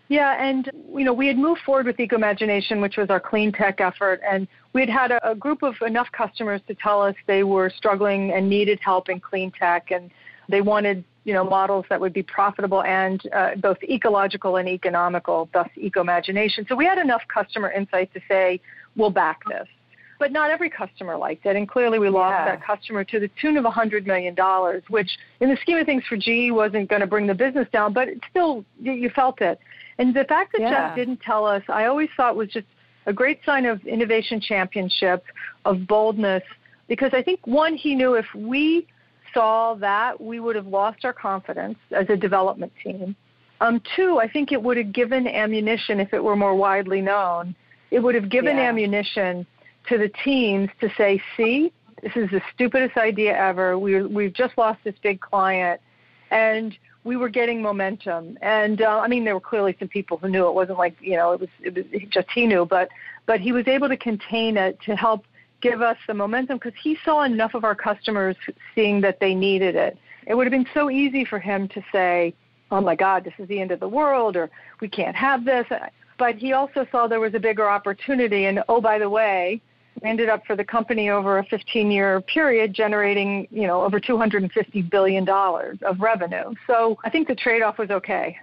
Yeah, 0.08 0.42
and 0.42 0.70
you 0.94 1.04
know, 1.04 1.14
we 1.14 1.28
had 1.28 1.38
moved 1.38 1.62
forward 1.62 1.88
with 1.88 1.98
Ecomagination, 1.98 2.82
which 2.82 2.98
was 2.98 3.10
our 3.10 3.20
clean 3.20 3.52
tech 3.52 3.82
effort, 3.82 4.22
and 4.30 4.48
we 4.74 4.82
had 4.82 4.90
had 4.90 5.12
a, 5.12 5.32
a 5.32 5.36
group 5.36 5.64
of 5.64 5.76
enough 5.86 6.08
customers 6.12 6.62
to 6.68 6.76
tell 6.76 7.02
us 7.02 7.16
they 7.26 7.44
were 7.44 7.72
struggling 7.76 8.32
and 8.32 8.48
needed 8.48 8.80
help 8.82 9.10
in 9.10 9.20
clean 9.20 9.52
tech, 9.52 9.90
and 9.92 10.12
they 10.48 10.62
wanted 10.62 11.04
you 11.24 11.34
know 11.34 11.44
models 11.44 11.86
that 11.90 12.00
would 12.00 12.14
be 12.14 12.22
profitable 12.22 12.84
and 12.84 13.24
uh, 13.34 13.56
both 13.56 13.78
ecological 13.84 14.58
and 14.58 14.70
economical, 14.70 15.50
thus 15.54 15.70
Ecomagination. 15.78 16.68
So 16.70 16.76
we 16.76 16.86
had 16.86 17.00
enough 17.00 17.24
customer 17.34 17.72
insight 17.72 18.14
to 18.14 18.22
say 18.28 18.62
we'll 18.96 19.10
back 19.10 19.42
this. 19.50 19.68
But 20.18 20.32
not 20.32 20.50
every 20.50 20.70
customer 20.70 21.18
liked 21.18 21.46
it, 21.46 21.58
and 21.58 21.68
clearly 21.68 22.00
we 22.00 22.10
lost 22.10 22.32
yeah. 22.32 22.56
that 22.56 22.64
customer 22.64 23.04
to 23.04 23.20
the 23.20 23.30
tune 23.42 23.58
of 23.58 23.66
a 23.66 23.70
$100 23.70 24.06
million, 24.06 24.34
which 24.88 25.10
in 25.42 25.50
the 25.50 25.58
scheme 25.58 25.78
of 25.78 25.86
things 25.86 26.04
for 26.08 26.16
GE 26.16 26.52
wasn't 26.52 26.90
going 26.90 27.02
to 27.02 27.08
bring 27.08 27.28
the 27.28 27.34
business 27.34 27.68
down, 27.74 27.92
but 27.92 28.08
it 28.08 28.20
still, 28.30 28.64
you 28.82 29.10
felt 29.10 29.42
it. 29.42 29.60
And 29.98 30.14
the 30.14 30.26
fact 30.26 30.52
that 30.54 30.62
yeah. 30.62 30.70
Jeff 30.70 30.96
didn't 30.96 31.22
tell 31.22 31.46
us, 31.46 31.64
I 31.70 31.86
always 31.86 32.10
thought 32.18 32.36
was 32.36 32.50
just 32.50 32.68
a 33.06 33.14
great 33.14 33.40
sign 33.46 33.66
of 33.66 33.86
innovation 33.86 34.42
championship, 34.42 35.24
of 35.64 35.88
boldness, 35.88 36.44
because 36.88 37.12
I 37.14 37.22
think 37.22 37.46
one, 37.46 37.76
he 37.76 37.96
knew 37.96 38.16
if 38.16 38.26
we 38.36 38.88
saw 39.34 39.76
that, 39.76 40.20
we 40.20 40.40
would 40.40 40.56
have 40.56 40.68
lost 40.68 41.06
our 41.06 41.14
confidence 41.14 41.78
as 41.92 42.10
a 42.10 42.16
development 42.16 42.72
team. 42.84 43.16
Um, 43.62 43.82
two, 43.96 44.20
I 44.20 44.28
think 44.28 44.52
it 44.52 44.62
would 44.62 44.78
have 44.78 44.92
given 44.92 45.28
ammunition 45.28 46.00
if 46.00 46.14
it 46.14 46.24
were 46.24 46.36
more 46.36 46.56
widely 46.56 47.02
known. 47.02 47.56
It 47.92 48.00
would 48.00 48.16
have 48.16 48.30
given 48.30 48.58
yeah. 48.58 48.64
ammunition 48.64 49.46
to 49.88 49.98
the 49.98 50.10
teams 50.24 50.70
to 50.82 50.90
say, 50.98 51.22
see, 51.38 51.72
this 52.02 52.12
is 52.16 52.30
the 52.32 52.42
stupidest 52.54 52.98
idea 52.98 53.38
ever. 53.38 53.80
We, 53.80 54.04
we've 54.04 54.34
just 54.34 54.58
lost 54.58 54.80
this 54.84 54.96
big 55.02 55.22
client. 55.22 55.80
And 56.32 56.78
we 57.06 57.16
were 57.16 57.30
getting 57.30 57.62
momentum. 57.62 58.38
And 58.42 58.82
uh, 58.82 59.00
I 59.00 59.08
mean, 59.08 59.24
there 59.24 59.36
were 59.36 59.40
clearly 59.40 59.76
some 59.80 59.88
people 59.88 60.18
who 60.18 60.28
knew 60.28 60.48
it 60.48 60.54
wasn't 60.54 60.80
like 60.80 60.98
you 61.00 61.16
know 61.16 61.32
it 61.32 61.40
was 61.40 61.50
it 61.62 61.74
was 61.74 61.86
just 62.10 62.28
he 62.34 62.46
knew, 62.46 62.66
but 62.66 62.90
but 63.26 63.40
he 63.40 63.54
was 63.54 63.66
able 63.68 63.88
to 63.88 63.96
contain 63.96 64.58
it 64.58 64.78
to 64.82 64.96
help 64.96 65.24
give 65.62 65.82
us 65.82 65.98
the 66.08 66.14
momentum 66.14 66.58
because 66.58 66.78
he 66.82 66.98
saw 67.06 67.24
enough 67.24 67.54
of 67.54 67.64
our 67.64 67.76
customers 67.76 68.36
seeing 68.74 69.00
that 69.02 69.20
they 69.20 69.34
needed 69.34 69.76
it. 69.76 69.98
It 70.28 70.36
would 70.36 70.46
have 70.46 70.52
been 70.52 70.68
so 70.74 70.90
easy 70.90 71.24
for 71.24 71.40
him 71.40 71.68
to 71.70 71.82
say, 71.92 72.34
"Oh 72.72 72.82
my 72.82 72.96
God, 72.96 73.24
this 73.24 73.34
is 73.38 73.48
the 73.48 73.62
end 73.62 73.72
of 73.72 73.80
the 73.80 73.88
world," 73.88 74.36
or 74.36 74.50
"We 74.82 74.90
can't 74.90 75.16
have 75.16 75.46
this." 75.46 75.68
But 76.18 76.36
he 76.36 76.54
also 76.54 76.88
saw 76.92 77.08
there 77.08 77.20
was 77.20 77.36
a 77.36 77.40
bigger 77.40 77.70
opportunity, 77.70 78.46
and 78.46 78.64
oh 78.68 78.82
by 78.82 78.98
the 78.98 79.10
way, 79.10 79.62
ended 80.04 80.30
up 80.30 80.46
for 80.46 80.56
the 80.56 80.64
company 80.64 81.10
over 81.10 81.38
a 81.38 81.46
15 81.46 81.92
year 81.92 82.22
period 82.22 82.74
generating, 82.74 83.48
you 83.52 83.68
know, 83.68 83.84
over 83.84 84.00
250 84.00 84.82
billion 84.84 85.26
dollars 85.26 85.78
of 85.84 86.00
revenue. 86.00 86.54
So 86.68 86.98
I 87.04 87.10
think 87.10 87.28
the 87.28 87.36
trade 87.36 87.62
off 87.62 87.78
was 87.78 87.90
okay. 87.90 88.38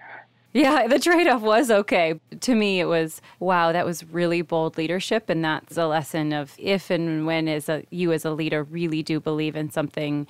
Yeah, 0.55 0.87
the 0.87 0.99
trade 0.99 1.29
off 1.29 1.41
was 1.41 1.71
okay. 1.71 2.21
To 2.41 2.55
me, 2.55 2.81
it 2.81 2.85
was 2.85 3.23
wow, 3.41 3.73
that 3.73 3.87
was 3.87 4.05
really 4.05 4.43
bold 4.43 4.77
leadership. 4.77 5.31
And 5.31 5.45
that's 5.45 5.77
a 5.77 5.87
lesson 5.87 6.33
of 6.33 6.55
if 6.59 6.91
and 6.91 7.27
when 7.27 7.49
a, 7.49 7.83
you 7.91 8.13
as 8.13 8.25
a 8.25 8.31
leader 8.31 8.63
really 8.65 9.03
do 9.03 9.19
believe 9.19 9.57
in 9.57 9.71
something, 9.71 10.27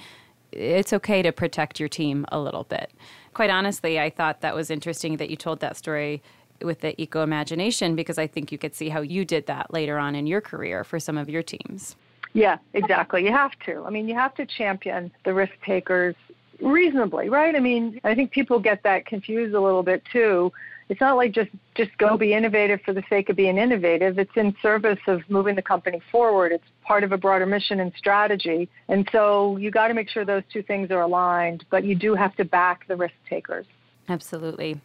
it's 0.52 0.92
okay 0.92 1.22
to 1.22 1.32
protect 1.32 1.80
your 1.80 1.88
team 1.88 2.24
a 2.30 2.38
little 2.38 2.64
bit. 2.64 2.92
Quite 3.34 3.50
honestly, 3.50 3.98
I 3.98 4.10
thought 4.10 4.42
that 4.42 4.54
was 4.54 4.70
interesting 4.70 5.16
that 5.16 5.30
you 5.30 5.36
told 5.36 5.60
that 5.60 5.76
story 5.76 6.22
with 6.64 6.80
the 6.80 6.94
Ecomagination 6.94 7.96
because 7.96 8.18
I 8.18 8.26
think 8.26 8.52
you 8.52 8.58
could 8.58 8.74
see 8.74 8.88
how 8.88 9.00
you 9.00 9.24
did 9.24 9.46
that 9.46 9.72
later 9.72 9.98
on 9.98 10.14
in 10.14 10.26
your 10.26 10.40
career 10.40 10.84
for 10.84 10.98
some 10.98 11.18
of 11.18 11.28
your 11.28 11.42
teams. 11.42 11.96
Yeah, 12.34 12.58
exactly. 12.72 13.24
You 13.24 13.32
have 13.32 13.52
to. 13.66 13.84
I 13.84 13.90
mean, 13.90 14.08
you 14.08 14.14
have 14.14 14.34
to 14.36 14.46
champion 14.46 15.10
the 15.24 15.34
risk 15.34 15.52
takers 15.64 16.14
reasonably, 16.60 17.28
right? 17.28 17.54
I 17.54 17.60
mean, 17.60 18.00
I 18.04 18.14
think 18.14 18.30
people 18.30 18.58
get 18.58 18.82
that 18.84 19.06
confused 19.06 19.54
a 19.54 19.60
little 19.60 19.82
bit 19.82 20.02
too. 20.12 20.52
It's 20.88 21.00
not 21.00 21.16
like 21.16 21.32
just 21.32 21.50
just 21.74 21.96
go 21.98 22.16
be 22.16 22.34
innovative 22.34 22.80
for 22.82 22.92
the 22.92 23.02
sake 23.08 23.28
of 23.30 23.36
being 23.36 23.56
innovative. 23.56 24.18
It's 24.18 24.36
in 24.36 24.54
service 24.60 24.98
of 25.06 25.22
moving 25.28 25.54
the 25.54 25.62
company 25.62 26.00
forward. 26.10 26.52
It's 26.52 26.64
part 26.84 27.04
of 27.04 27.12
a 27.12 27.16
broader 27.18 27.46
mission 27.46 27.80
and 27.80 27.92
strategy. 27.96 28.68
And 28.88 29.08
so 29.12 29.56
you 29.56 29.70
got 29.70 29.88
to 29.88 29.94
make 29.94 30.08
sure 30.08 30.24
those 30.24 30.42
two 30.52 30.62
things 30.62 30.90
are 30.90 31.00
aligned, 31.00 31.64
but 31.70 31.84
you 31.84 31.94
do 31.94 32.14
have 32.14 32.36
to 32.36 32.44
back 32.44 32.86
the 32.88 32.96
risk 32.96 33.14
takers. 33.28 33.66
Absolutely. 34.08 34.80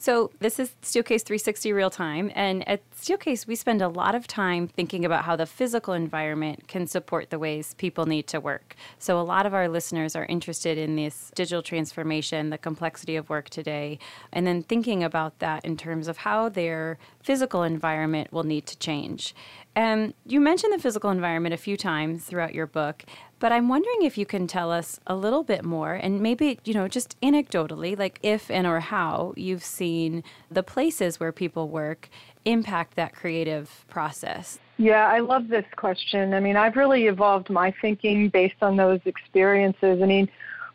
So, 0.00 0.30
this 0.38 0.60
is 0.60 0.76
Steelcase 0.80 1.24
360 1.24 1.72
real 1.72 1.90
time. 1.90 2.30
And 2.36 2.66
at 2.68 2.88
Steelcase, 2.92 3.48
we 3.48 3.56
spend 3.56 3.82
a 3.82 3.88
lot 3.88 4.14
of 4.14 4.28
time 4.28 4.68
thinking 4.68 5.04
about 5.04 5.24
how 5.24 5.34
the 5.34 5.44
physical 5.44 5.92
environment 5.92 6.68
can 6.68 6.86
support 6.86 7.30
the 7.30 7.38
ways 7.38 7.74
people 7.74 8.06
need 8.06 8.28
to 8.28 8.38
work. 8.38 8.76
So, 9.00 9.20
a 9.20 9.22
lot 9.22 9.44
of 9.44 9.54
our 9.54 9.68
listeners 9.68 10.14
are 10.14 10.24
interested 10.26 10.78
in 10.78 10.94
this 10.94 11.32
digital 11.34 11.62
transformation, 11.62 12.50
the 12.50 12.58
complexity 12.58 13.16
of 13.16 13.28
work 13.28 13.50
today, 13.50 13.98
and 14.32 14.46
then 14.46 14.62
thinking 14.62 15.02
about 15.02 15.40
that 15.40 15.64
in 15.64 15.76
terms 15.76 16.06
of 16.06 16.18
how 16.18 16.48
their 16.48 16.96
physical 17.20 17.64
environment 17.64 18.32
will 18.32 18.44
need 18.44 18.66
to 18.66 18.78
change. 18.78 19.34
And 19.74 20.14
you 20.24 20.40
mentioned 20.40 20.72
the 20.72 20.82
physical 20.82 21.10
environment 21.10 21.54
a 21.54 21.58
few 21.58 21.76
times 21.76 22.24
throughout 22.24 22.54
your 22.54 22.66
book. 22.66 23.04
But 23.40 23.52
I'm 23.52 23.68
wondering 23.68 24.02
if 24.02 24.18
you 24.18 24.26
can 24.26 24.46
tell 24.46 24.72
us 24.72 24.98
a 25.06 25.14
little 25.14 25.44
bit 25.44 25.64
more 25.64 25.94
and 25.94 26.20
maybe, 26.20 26.58
you 26.64 26.74
know, 26.74 26.88
just 26.88 27.20
anecdotally, 27.20 27.96
like 27.96 28.18
if 28.22 28.50
and 28.50 28.66
or 28.66 28.80
how 28.80 29.32
you've 29.36 29.62
seen 29.62 30.24
the 30.50 30.62
places 30.62 31.20
where 31.20 31.30
people 31.30 31.68
work 31.68 32.08
impact 32.44 32.96
that 32.96 33.14
creative 33.14 33.84
process. 33.88 34.58
Yeah, 34.76 35.06
I 35.06 35.20
love 35.20 35.48
this 35.48 35.66
question. 35.76 36.34
I 36.34 36.40
mean, 36.40 36.56
I've 36.56 36.76
really 36.76 37.06
evolved 37.06 37.50
my 37.50 37.72
thinking 37.80 38.28
based 38.28 38.62
on 38.62 38.76
those 38.76 39.00
experiences. 39.04 40.02
I 40.02 40.06
mean, 40.06 40.28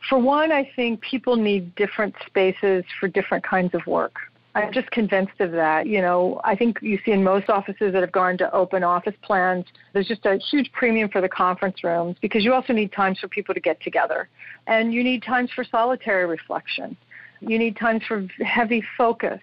for 0.09 0.17
one, 0.17 0.51
I 0.51 0.69
think 0.75 1.01
people 1.01 1.35
need 1.35 1.75
different 1.75 2.15
spaces 2.25 2.83
for 2.99 3.07
different 3.07 3.43
kinds 3.43 3.73
of 3.73 3.85
work. 3.87 4.15
I'm 4.55 4.71
just 4.71 4.89
convinced 4.91 5.39
of 5.39 5.51
that. 5.53 5.87
You 5.87 6.01
know, 6.01 6.39
I 6.43 6.55
think 6.55 6.77
you 6.81 6.99
see 7.03 7.11
in 7.11 7.23
most 7.23 7.49
offices 7.49 7.93
that 7.93 8.01
have 8.01 8.11
gone 8.11 8.37
to 8.37 8.53
open 8.53 8.83
office 8.83 9.15
plans, 9.23 9.65
there's 9.93 10.07
just 10.07 10.25
a 10.25 10.37
huge 10.37 10.71
premium 10.73 11.09
for 11.09 11.21
the 11.21 11.29
conference 11.29 11.83
rooms 11.83 12.17
because 12.21 12.43
you 12.43 12.53
also 12.53 12.71
need 12.71 12.91
times 12.91 13.19
for 13.19 13.27
people 13.27 13.55
to 13.55 13.59
get 13.59 13.81
together. 13.81 14.29
And 14.67 14.93
you 14.93 15.03
need 15.03 15.23
times 15.23 15.49
for 15.55 15.63
solitary 15.63 16.25
reflection. 16.27 16.95
You 17.41 17.57
need 17.57 17.75
times 17.77 18.03
for 18.07 18.27
heavy 18.45 18.83
focus. 18.95 19.41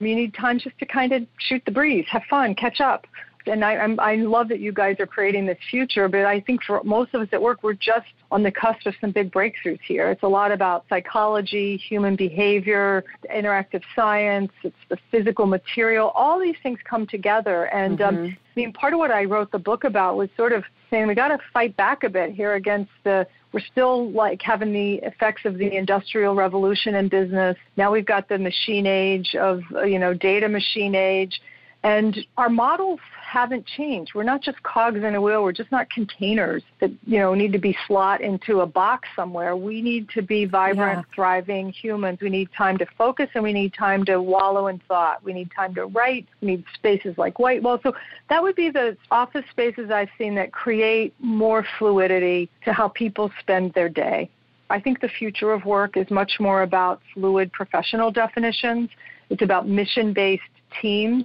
You 0.00 0.14
need 0.16 0.34
times 0.34 0.64
just 0.64 0.78
to 0.78 0.86
kind 0.86 1.12
of 1.12 1.22
shoot 1.38 1.62
the 1.64 1.70
breeze, 1.70 2.06
have 2.10 2.22
fun, 2.28 2.54
catch 2.54 2.80
up 2.80 3.06
and 3.46 3.64
I, 3.64 3.76
I'm, 3.76 3.98
I 4.00 4.16
love 4.16 4.48
that 4.48 4.60
you 4.60 4.72
guys 4.72 4.96
are 5.00 5.06
creating 5.06 5.46
this 5.46 5.58
future, 5.70 6.08
but 6.08 6.24
I 6.24 6.40
think 6.40 6.62
for 6.62 6.82
most 6.84 7.14
of 7.14 7.22
us 7.22 7.28
at 7.32 7.40
work, 7.40 7.62
we're 7.62 7.74
just 7.74 8.06
on 8.30 8.42
the 8.42 8.50
cusp 8.50 8.86
of 8.86 8.94
some 9.00 9.10
big 9.10 9.32
breakthroughs 9.32 9.80
here. 9.86 10.10
It's 10.10 10.22
a 10.22 10.28
lot 10.28 10.52
about 10.52 10.84
psychology, 10.88 11.76
human 11.76 12.16
behavior, 12.16 13.04
interactive 13.34 13.82
science, 13.96 14.52
it's 14.62 14.76
the 14.88 14.98
physical 15.10 15.46
material. 15.46 16.08
All 16.14 16.38
these 16.38 16.56
things 16.62 16.78
come 16.84 17.06
together. 17.06 17.64
And 17.64 18.00
um, 18.00 18.14
mm-hmm. 18.14 18.24
um, 18.24 18.36
I 18.56 18.60
mean, 18.60 18.72
part 18.72 18.92
of 18.92 18.98
what 18.98 19.10
I 19.10 19.24
wrote 19.24 19.50
the 19.52 19.58
book 19.58 19.84
about 19.84 20.16
was 20.16 20.28
sort 20.36 20.52
of 20.52 20.64
saying 20.90 21.06
we 21.06 21.14
got 21.14 21.28
to 21.28 21.38
fight 21.52 21.76
back 21.76 22.04
a 22.04 22.08
bit 22.08 22.32
here 22.32 22.54
against 22.54 22.90
the 23.04 23.26
we're 23.52 23.60
still 23.60 24.10
like 24.12 24.40
having 24.42 24.72
the 24.72 24.94
effects 25.02 25.42
of 25.44 25.58
the 25.58 25.76
industrial 25.76 26.34
revolution 26.34 26.94
in 26.94 27.08
business. 27.08 27.56
Now 27.76 27.90
we've 27.90 28.06
got 28.06 28.28
the 28.28 28.38
machine 28.38 28.86
age 28.86 29.34
of, 29.34 29.62
you 29.86 29.98
know, 29.98 30.14
data 30.14 30.48
machine 30.48 30.94
age. 30.94 31.40
And 31.82 32.16
our 32.36 32.48
models 32.48 33.00
haven't 33.30 33.64
changed. 33.64 34.12
We're 34.14 34.24
not 34.24 34.42
just 34.42 34.60
cogs 34.64 35.04
in 35.04 35.14
a 35.14 35.20
wheel. 35.20 35.44
We're 35.44 35.52
just 35.52 35.70
not 35.70 35.88
containers 35.88 36.62
that 36.80 36.90
you 37.06 37.18
know 37.18 37.32
need 37.32 37.52
to 37.52 37.58
be 37.58 37.76
slot 37.86 38.20
into 38.20 38.60
a 38.60 38.66
box 38.66 39.08
somewhere. 39.14 39.54
We 39.54 39.80
need 39.82 40.08
to 40.10 40.22
be 40.22 40.46
vibrant, 40.46 41.06
yeah. 41.06 41.14
thriving 41.14 41.70
humans. 41.70 42.18
We 42.20 42.28
need 42.28 42.48
time 42.56 42.76
to 42.78 42.86
focus, 42.98 43.28
and 43.34 43.44
we 43.44 43.52
need 43.52 43.72
time 43.72 44.04
to 44.06 44.20
wallow 44.20 44.66
in 44.66 44.80
thought. 44.88 45.22
We 45.22 45.32
need 45.32 45.50
time 45.54 45.74
to 45.76 45.86
write. 45.86 46.26
We 46.40 46.48
need 46.48 46.64
spaces 46.74 47.16
like 47.18 47.38
white 47.38 47.62
Well, 47.62 47.78
So 47.84 47.94
that 48.28 48.42
would 48.42 48.56
be 48.56 48.68
the 48.68 48.96
office 49.12 49.44
spaces 49.50 49.90
I've 49.92 50.10
seen 50.18 50.34
that 50.34 50.52
create 50.52 51.14
more 51.20 51.64
fluidity 51.78 52.50
to 52.64 52.72
how 52.72 52.88
people 52.88 53.30
spend 53.38 53.72
their 53.74 53.88
day. 53.88 54.28
I 54.70 54.80
think 54.80 55.00
the 55.00 55.08
future 55.08 55.52
of 55.52 55.64
work 55.64 55.96
is 55.96 56.10
much 56.10 56.40
more 56.40 56.62
about 56.62 57.00
fluid 57.14 57.52
professional 57.52 58.10
definitions. 58.10 58.90
It's 59.28 59.42
about 59.42 59.68
mission 59.68 60.12
based 60.12 60.42
teams 60.82 61.24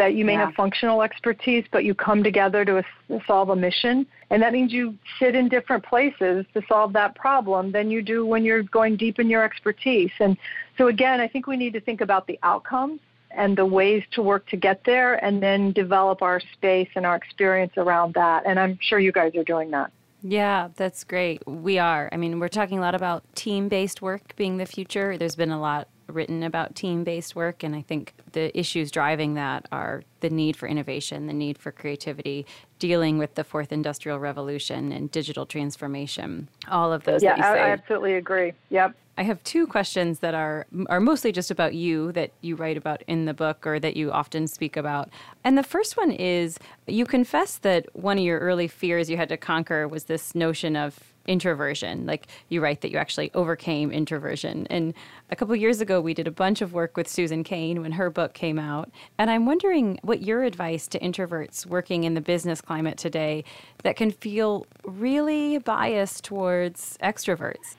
that 0.00 0.14
you 0.14 0.24
may 0.24 0.32
Yeah. 0.32 0.46
have 0.46 0.54
functional 0.54 1.02
expertise, 1.02 1.66
but 1.70 1.84
you 1.84 1.94
come 1.94 2.22
together 2.22 2.64
to 2.64 2.78
a, 2.78 2.84
solve 3.26 3.50
a 3.50 3.56
mission. 3.56 4.06
And 4.30 4.42
that 4.42 4.52
means 4.54 4.72
you 4.72 4.96
sit 5.18 5.34
in 5.34 5.50
different 5.50 5.84
places 5.84 6.46
to 6.54 6.62
solve 6.66 6.94
that 6.94 7.14
problem 7.14 7.70
than 7.70 7.90
you 7.90 8.00
do 8.00 8.24
when 8.24 8.42
you're 8.42 8.62
going 8.62 8.96
deep 8.96 9.18
in 9.18 9.28
your 9.28 9.44
expertise. 9.44 10.10
And 10.18 10.38
so, 10.78 10.88
again, 10.88 11.20
I 11.20 11.28
think 11.28 11.46
we 11.46 11.58
need 11.58 11.74
to 11.74 11.80
think 11.80 12.00
about 12.00 12.26
the 12.26 12.38
outcomes 12.42 13.00
and 13.30 13.58
the 13.58 13.66
ways 13.66 14.02
to 14.12 14.22
work 14.22 14.48
to 14.48 14.56
get 14.56 14.84
there 14.84 15.22
and 15.22 15.42
then 15.42 15.72
develop 15.72 16.22
our 16.22 16.40
space 16.54 16.88
and 16.96 17.04
our 17.04 17.14
experience 17.14 17.74
around 17.76 18.14
that. 18.14 18.44
And 18.46 18.58
I'm 18.58 18.78
sure 18.80 18.98
you 18.98 19.12
guys 19.12 19.34
are 19.36 19.44
doing 19.44 19.70
that. 19.72 19.92
Yeah, 20.22 20.68
that's 20.76 21.04
great. 21.04 21.46
We 21.46 21.78
are. 21.78 22.08
I 22.10 22.16
mean, 22.16 22.40
we're 22.40 22.48
talking 22.48 22.78
a 22.78 22.80
lot 22.80 22.94
about 22.94 23.22
team 23.34 23.68
based 23.68 24.00
work 24.00 24.34
being 24.36 24.56
the 24.56 24.66
future. 24.66 25.18
There's 25.18 25.36
been 25.36 25.50
a 25.50 25.60
lot 25.60 25.88
written 26.10 26.42
about 26.42 26.74
team 26.74 27.04
based 27.04 27.34
work, 27.34 27.62
and 27.62 27.74
I 27.74 27.82
think 27.82 28.14
the 28.32 28.56
issues 28.58 28.90
driving 28.90 29.34
that 29.34 29.66
are 29.72 30.02
the 30.20 30.30
need 30.30 30.56
for 30.56 30.66
innovation, 30.66 31.26
the 31.26 31.32
need 31.32 31.58
for 31.58 31.72
creativity, 31.72 32.46
dealing 32.78 33.18
with 33.18 33.34
the 33.34 33.44
fourth 33.44 33.72
industrial 33.72 34.18
revolution 34.18 34.92
and 34.92 35.10
digital 35.10 35.46
transformation. 35.46 36.48
All 36.68 36.92
of 36.92 37.04
those 37.04 37.22
Yeah, 37.22 37.36
I. 37.38 37.58
I 37.58 37.70
absolutely 37.70 38.14
agree. 38.14 38.52
Yep. 38.70 38.94
I 39.18 39.22
have 39.22 39.44
two 39.44 39.66
questions 39.66 40.20
that 40.20 40.34
are 40.34 40.66
are 40.88 40.98
mostly 41.00 41.30
just 41.30 41.50
about 41.50 41.74
you 41.74 42.10
that 42.12 42.30
you 42.40 42.56
write 42.56 42.78
about 42.78 43.02
in 43.06 43.26
the 43.26 43.34
book 43.34 43.66
or 43.66 43.78
that 43.78 43.94
you 43.94 44.10
often 44.10 44.46
speak 44.46 44.78
about. 44.78 45.10
And 45.44 45.58
the 45.58 45.62
first 45.62 45.98
one 45.98 46.10
is 46.10 46.58
you 46.86 47.04
confess 47.04 47.58
that 47.58 47.86
one 47.94 48.16
of 48.16 48.24
your 48.24 48.38
early 48.38 48.66
fears 48.66 49.10
you 49.10 49.18
had 49.18 49.28
to 49.28 49.36
conquer 49.36 49.86
was 49.86 50.04
this 50.04 50.34
notion 50.34 50.74
of 50.74 51.09
introversion. 51.26 52.06
Like 52.06 52.26
you 52.48 52.60
write 52.60 52.80
that 52.80 52.90
you 52.90 52.98
actually 52.98 53.30
overcame 53.34 53.90
introversion. 53.90 54.66
And 54.68 54.94
a 55.30 55.36
couple 55.36 55.54
years 55.56 55.80
ago 55.80 56.00
we 56.00 56.14
did 56.14 56.26
a 56.26 56.30
bunch 56.32 56.62
of 56.62 56.72
work 56.72 56.96
with 56.96 57.08
Susan 57.08 57.44
Cain 57.44 57.82
when 57.82 57.92
her 57.92 58.10
book 58.10 58.34
came 58.34 58.58
out. 58.58 58.90
And 59.18 59.30
I'm 59.30 59.46
wondering 59.46 59.98
what 60.02 60.22
your 60.22 60.42
advice 60.42 60.88
to 60.88 60.98
introverts 61.00 61.66
working 61.66 62.04
in 62.04 62.14
the 62.14 62.20
business 62.20 62.60
climate 62.60 62.98
today 62.98 63.44
that 63.82 63.96
can 63.96 64.10
feel 64.10 64.66
really 64.84 65.58
biased 65.58 66.24
towards 66.24 66.96
extroverts. 67.02 67.76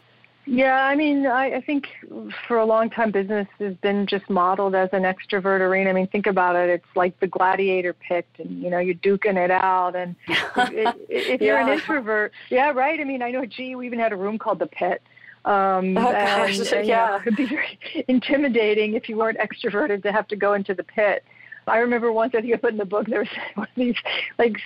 Yeah, 0.53 0.83
I 0.83 0.97
mean, 0.97 1.25
I, 1.27 1.55
I 1.55 1.61
think 1.61 1.87
for 2.45 2.57
a 2.57 2.65
long 2.65 2.89
time 2.89 3.09
business 3.09 3.47
has 3.59 3.73
been 3.75 4.05
just 4.05 4.29
modeled 4.29 4.75
as 4.75 4.89
an 4.91 5.03
extrovert 5.03 5.61
arena. 5.61 5.91
I 5.91 5.93
mean, 5.93 6.07
think 6.07 6.27
about 6.27 6.57
it. 6.57 6.69
It's 6.69 6.93
like 6.93 7.17
the 7.21 7.27
gladiator 7.27 7.93
pit, 7.93 8.27
and 8.37 8.61
you 8.61 8.69
know, 8.69 8.79
you're 8.79 8.95
duking 8.95 9.37
it 9.37 9.49
out. 9.49 9.95
And 9.95 10.13
if, 10.27 10.95
if 11.07 11.41
you're 11.41 11.57
an 11.57 11.69
introvert, 11.69 12.33
yeah, 12.49 12.71
right. 12.71 12.99
I 12.99 13.05
mean, 13.05 13.21
I 13.21 13.31
know, 13.31 13.45
gee, 13.45 13.75
we 13.75 13.85
even 13.85 13.97
had 13.97 14.11
a 14.11 14.17
room 14.17 14.37
called 14.37 14.59
the 14.59 14.67
pit. 14.67 15.01
Um, 15.45 15.97
Oh, 15.97 16.11
and, 16.11 16.57
gosh, 16.57 16.59
and, 16.59 16.67
you 16.67 16.75
know, 16.75 16.81
yeah. 16.81 17.15
it 17.15 17.23
could 17.23 17.37
be 17.37 17.45
very 17.45 17.79
intimidating 18.09 18.95
if 18.95 19.07
you 19.07 19.15
weren't 19.15 19.37
extroverted 19.37 20.03
to 20.03 20.11
have 20.11 20.27
to 20.27 20.35
go 20.35 20.51
into 20.55 20.73
the 20.73 20.83
pit. 20.83 21.23
I 21.65 21.77
remember 21.77 22.11
once, 22.11 22.33
I 22.35 22.41
think 22.41 22.53
I 22.53 22.57
put 22.57 22.73
in 22.73 22.77
the 22.77 22.83
book, 22.83 23.07
there 23.07 23.19
was 23.19 23.29
one 23.55 23.67
of 23.69 23.75
these 23.77 23.95
like 24.37 24.57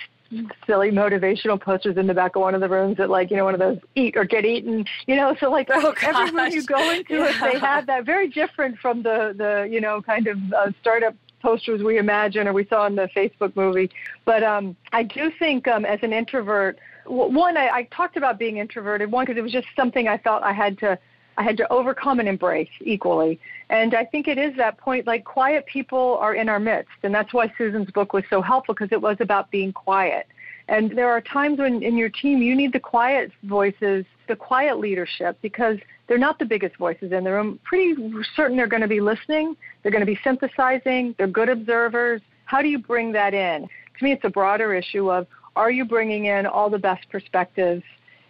silly 0.66 0.90
motivational 0.90 1.60
posters 1.60 1.96
in 1.96 2.06
the 2.06 2.14
back 2.14 2.36
of 2.36 2.42
one 2.42 2.54
of 2.54 2.60
the 2.60 2.68
rooms 2.68 2.96
that 2.96 3.10
like, 3.10 3.30
you 3.30 3.36
know, 3.36 3.44
one 3.44 3.54
of 3.54 3.60
those 3.60 3.78
eat 3.94 4.16
or 4.16 4.24
get 4.24 4.44
eaten, 4.44 4.84
you 5.06 5.16
know, 5.16 5.36
so 5.38 5.50
like 5.50 5.68
Oh, 5.70 5.94
every 6.02 6.30
room 6.30 6.50
you 6.52 6.64
go 6.64 6.90
into 6.90 7.22
it, 7.24 7.34
they 7.40 7.58
have 7.58 7.86
that 7.86 8.04
very 8.04 8.28
different 8.28 8.78
from 8.78 9.02
the, 9.02 9.34
the 9.36 9.68
you 9.70 9.80
know, 9.80 10.02
kind 10.02 10.26
of 10.26 10.38
uh, 10.52 10.70
startup 10.80 11.14
posters 11.40 11.82
we 11.82 11.98
imagine 11.98 12.48
or 12.48 12.52
we 12.52 12.66
saw 12.66 12.86
in 12.86 12.96
the 12.96 13.08
Facebook 13.16 13.54
movie. 13.56 13.90
But 14.24 14.42
um, 14.42 14.76
I 14.92 15.02
do 15.02 15.30
think 15.38 15.68
um, 15.68 15.84
as 15.84 16.00
an 16.02 16.12
introvert, 16.12 16.78
one, 17.06 17.56
I, 17.56 17.68
I 17.68 17.82
talked 17.84 18.16
about 18.16 18.38
being 18.38 18.56
introverted, 18.56 19.10
one, 19.10 19.24
because 19.24 19.38
it 19.38 19.42
was 19.42 19.52
just 19.52 19.68
something 19.76 20.08
I 20.08 20.18
felt 20.18 20.42
I 20.42 20.52
had 20.52 20.78
to 20.78 20.98
I 21.38 21.42
had 21.42 21.56
to 21.58 21.70
overcome 21.72 22.18
and 22.20 22.28
embrace 22.28 22.70
equally. 22.80 23.38
And 23.68 23.94
I 23.94 24.04
think 24.04 24.26
it 24.26 24.38
is 24.38 24.56
that 24.56 24.78
point, 24.78 25.06
like 25.06 25.24
quiet 25.24 25.66
people 25.66 26.18
are 26.20 26.34
in 26.34 26.48
our 26.48 26.60
midst. 26.60 26.92
And 27.02 27.14
that's 27.14 27.32
why 27.34 27.52
Susan's 27.58 27.90
book 27.90 28.12
was 28.12 28.24
so 28.30 28.40
helpful 28.40 28.74
because 28.74 28.92
it 28.92 29.00
was 29.00 29.16
about 29.20 29.50
being 29.50 29.72
quiet. 29.72 30.26
And 30.68 30.96
there 30.96 31.10
are 31.10 31.20
times 31.20 31.58
when 31.58 31.82
in 31.82 31.96
your 31.96 32.08
team 32.08 32.42
you 32.42 32.56
need 32.56 32.72
the 32.72 32.80
quiet 32.80 33.30
voices, 33.44 34.04
the 34.28 34.34
quiet 34.34 34.78
leadership, 34.78 35.38
because 35.42 35.78
they're 36.06 36.18
not 36.18 36.38
the 36.38 36.44
biggest 36.44 36.76
voices 36.76 37.12
in 37.12 37.24
the 37.24 37.30
room. 37.30 37.60
Pretty 37.64 37.94
certain 38.34 38.56
they're 38.56 38.66
going 38.66 38.82
to 38.82 38.88
be 38.88 39.00
listening, 39.00 39.56
they're 39.82 39.92
going 39.92 40.04
to 40.04 40.06
be 40.06 40.18
synthesizing, 40.24 41.14
they're 41.18 41.26
good 41.26 41.48
observers. 41.48 42.20
How 42.46 42.62
do 42.62 42.68
you 42.68 42.78
bring 42.78 43.12
that 43.12 43.34
in? 43.34 43.68
To 43.98 44.04
me, 44.04 44.12
it's 44.12 44.24
a 44.24 44.30
broader 44.30 44.74
issue 44.74 45.10
of 45.10 45.26
are 45.54 45.70
you 45.70 45.84
bringing 45.84 46.26
in 46.26 46.46
all 46.46 46.68
the 46.68 46.78
best 46.78 47.08
perspectives 47.10 47.82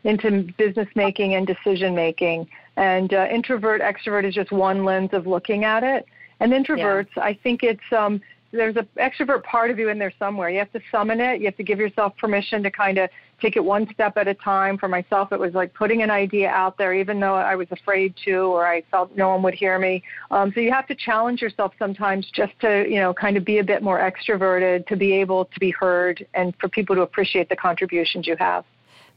into 0.04 0.46
business 0.56 0.88
making 0.94 1.34
and 1.34 1.46
decision 1.46 1.94
making? 1.94 2.48
And 2.76 3.12
uh, 3.14 3.26
introvert, 3.30 3.80
extrovert 3.80 4.24
is 4.24 4.34
just 4.34 4.52
one 4.52 4.84
lens 4.84 5.10
of 5.12 5.26
looking 5.26 5.64
at 5.64 5.82
it. 5.82 6.06
And 6.40 6.52
introverts, 6.52 7.16
I 7.16 7.38
think 7.42 7.62
it's 7.62 7.80
um, 7.96 8.20
there's 8.52 8.76
an 8.76 8.88
extrovert 8.96 9.42
part 9.42 9.70
of 9.70 9.78
you 9.78 9.88
in 9.88 9.98
there 9.98 10.12
somewhere. 10.18 10.50
You 10.50 10.58
have 10.58 10.72
to 10.72 10.80
summon 10.90 11.20
it. 11.20 11.40
You 11.40 11.46
have 11.46 11.56
to 11.56 11.62
give 11.62 11.78
yourself 11.78 12.16
permission 12.16 12.62
to 12.62 12.70
kind 12.70 12.98
of 12.98 13.10
take 13.40 13.56
it 13.56 13.64
one 13.64 13.86
step 13.92 14.16
at 14.16 14.28
a 14.28 14.34
time. 14.34 14.78
For 14.78 14.88
myself, 14.88 15.32
it 15.32 15.38
was 15.38 15.54
like 15.54 15.74
putting 15.74 16.02
an 16.02 16.10
idea 16.10 16.48
out 16.48 16.78
there, 16.78 16.94
even 16.94 17.20
though 17.20 17.34
I 17.34 17.54
was 17.54 17.68
afraid 17.70 18.14
to 18.24 18.32
or 18.32 18.66
I 18.66 18.82
felt 18.90 19.14
no 19.16 19.28
one 19.28 19.42
would 19.42 19.54
hear 19.54 19.78
me. 19.78 20.02
Um, 20.30 20.52
so 20.54 20.60
you 20.60 20.72
have 20.72 20.86
to 20.88 20.94
challenge 20.94 21.42
yourself 21.42 21.72
sometimes 21.78 22.30
just 22.32 22.58
to, 22.60 22.86
you 22.88 22.96
know, 22.96 23.12
kind 23.12 23.36
of 23.36 23.44
be 23.44 23.58
a 23.58 23.64
bit 23.64 23.82
more 23.82 23.98
extroverted, 23.98 24.86
to 24.86 24.96
be 24.96 25.12
able 25.12 25.46
to 25.46 25.60
be 25.60 25.70
heard, 25.70 26.26
and 26.34 26.54
for 26.60 26.68
people 26.68 26.96
to 26.96 27.02
appreciate 27.02 27.48
the 27.48 27.56
contributions 27.56 28.26
you 28.26 28.36
have. 28.38 28.64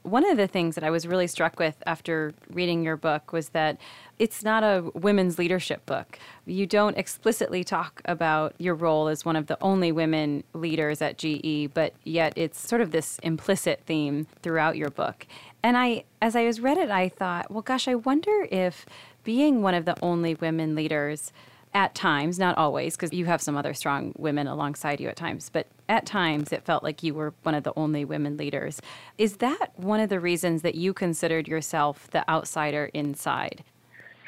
One 0.04 0.30
of 0.30 0.38
the 0.38 0.48
things 0.48 0.76
that 0.76 0.84
I 0.84 0.90
was 0.90 1.06
really 1.06 1.28
struck 1.28 1.60
with 1.60 1.76
after 1.86 2.34
reading 2.50 2.84
your 2.84 2.96
book 2.96 3.34
was 3.34 3.50
that 3.50 3.78
it's 4.18 4.44
not 4.44 4.64
a 4.64 4.90
women's 4.94 5.38
leadership 5.38 5.86
book. 5.86 6.18
You 6.46 6.66
don't 6.66 6.98
explicitly 6.98 7.64
talk 7.64 8.02
about 8.06 8.54
your 8.58 8.76
role 8.76 9.08
as 9.08 9.26
one 9.26 9.36
of 9.36 9.48
the 9.48 9.58
only 9.62 9.92
women 9.92 10.44
leaders 10.54 11.02
at 11.02 11.18
GE, 11.18 11.74
but 11.74 11.94
yet 12.04 12.34
it's 12.36 12.66
sort 12.66 12.82
of 12.82 12.92
this 12.92 13.20
implicit 13.24 13.82
theme 13.86 14.28
throughout 14.42 14.78
your 14.78 14.90
book. 14.90 15.28
And 15.62 15.78
I 15.78 16.06
as 16.22 16.36
I 16.36 16.46
was 16.46 16.60
read 16.60 16.78
it, 16.78 16.90
I 16.90 17.10
thought, 17.10 17.52
well 17.52 17.62
gosh, 17.62 17.88
I 17.88 17.96
wonder 17.96 18.48
if 18.52 18.86
being 19.24 19.62
one 19.62 19.74
of 19.74 19.86
the 19.86 19.96
only 20.02 20.34
women 20.36 20.76
leaders 20.76 21.32
at 21.74 21.94
times, 21.94 22.40
not 22.40 22.58
always, 22.58 22.96
because 22.96 23.14
you 23.14 23.26
have 23.26 23.42
some 23.42 23.56
other 23.56 23.74
strong 23.74 24.14
women 24.18 24.48
alongside 24.48 25.00
you 25.00 25.08
at 25.08 25.16
times, 25.16 25.50
but 25.52 25.68
at 25.88 26.06
times 26.06 26.52
it 26.52 26.64
felt 26.64 26.84
like 26.84 27.04
you 27.04 27.14
were 27.14 27.34
one 27.44 27.56
of 27.56 27.64
the 27.64 27.74
only 27.76 28.04
women 28.06 28.38
leaders. 28.38 28.82
Is 29.18 29.38
that 29.38 29.78
one 29.78 30.00
of 30.00 30.10
the 30.10 30.20
reasons 30.20 30.62
that 30.64 30.76
you 30.76 30.94
considered 30.94 31.48
yourself 31.48 32.10
the 32.12 32.28
outsider 32.30 32.90
inside? 32.94 33.64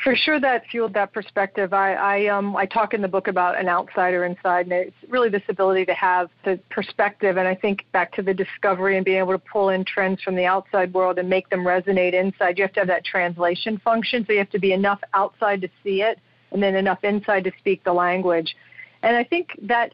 For 0.03 0.15
sure, 0.15 0.39
that 0.39 0.65
fueled 0.65 0.93
that 0.95 1.13
perspective. 1.13 1.73
I, 1.73 1.93
I, 1.93 2.25
um, 2.27 2.55
I 2.55 2.65
talk 2.65 2.95
in 2.95 3.01
the 3.03 3.07
book 3.07 3.27
about 3.27 3.59
an 3.59 3.69
outsider 3.69 4.25
inside, 4.25 4.65
and 4.65 4.73
it's 4.73 4.95
really 5.09 5.29
this 5.29 5.43
ability 5.47 5.85
to 5.85 5.93
have 5.93 6.29
the 6.43 6.59
perspective. 6.71 7.37
And 7.37 7.47
I 7.47 7.53
think 7.53 7.85
back 7.91 8.11
to 8.13 8.23
the 8.23 8.33
discovery 8.33 8.97
and 8.97 9.05
being 9.05 9.19
able 9.19 9.33
to 9.33 9.39
pull 9.39 9.69
in 9.69 9.85
trends 9.85 10.19
from 10.23 10.35
the 10.35 10.45
outside 10.45 10.91
world 10.91 11.19
and 11.19 11.29
make 11.29 11.49
them 11.49 11.61
resonate 11.61 12.13
inside. 12.13 12.57
You 12.57 12.63
have 12.63 12.73
to 12.73 12.79
have 12.79 12.87
that 12.87 13.05
translation 13.05 13.77
function, 13.77 14.25
so 14.25 14.33
you 14.33 14.39
have 14.39 14.49
to 14.49 14.59
be 14.59 14.73
enough 14.73 15.01
outside 15.13 15.61
to 15.61 15.69
see 15.83 16.01
it, 16.01 16.17
and 16.51 16.61
then 16.61 16.75
enough 16.75 17.03
inside 17.03 17.43
to 17.45 17.51
speak 17.59 17.83
the 17.83 17.93
language. 17.93 18.55
And 19.03 19.15
I 19.15 19.23
think 19.23 19.49
that 19.63 19.93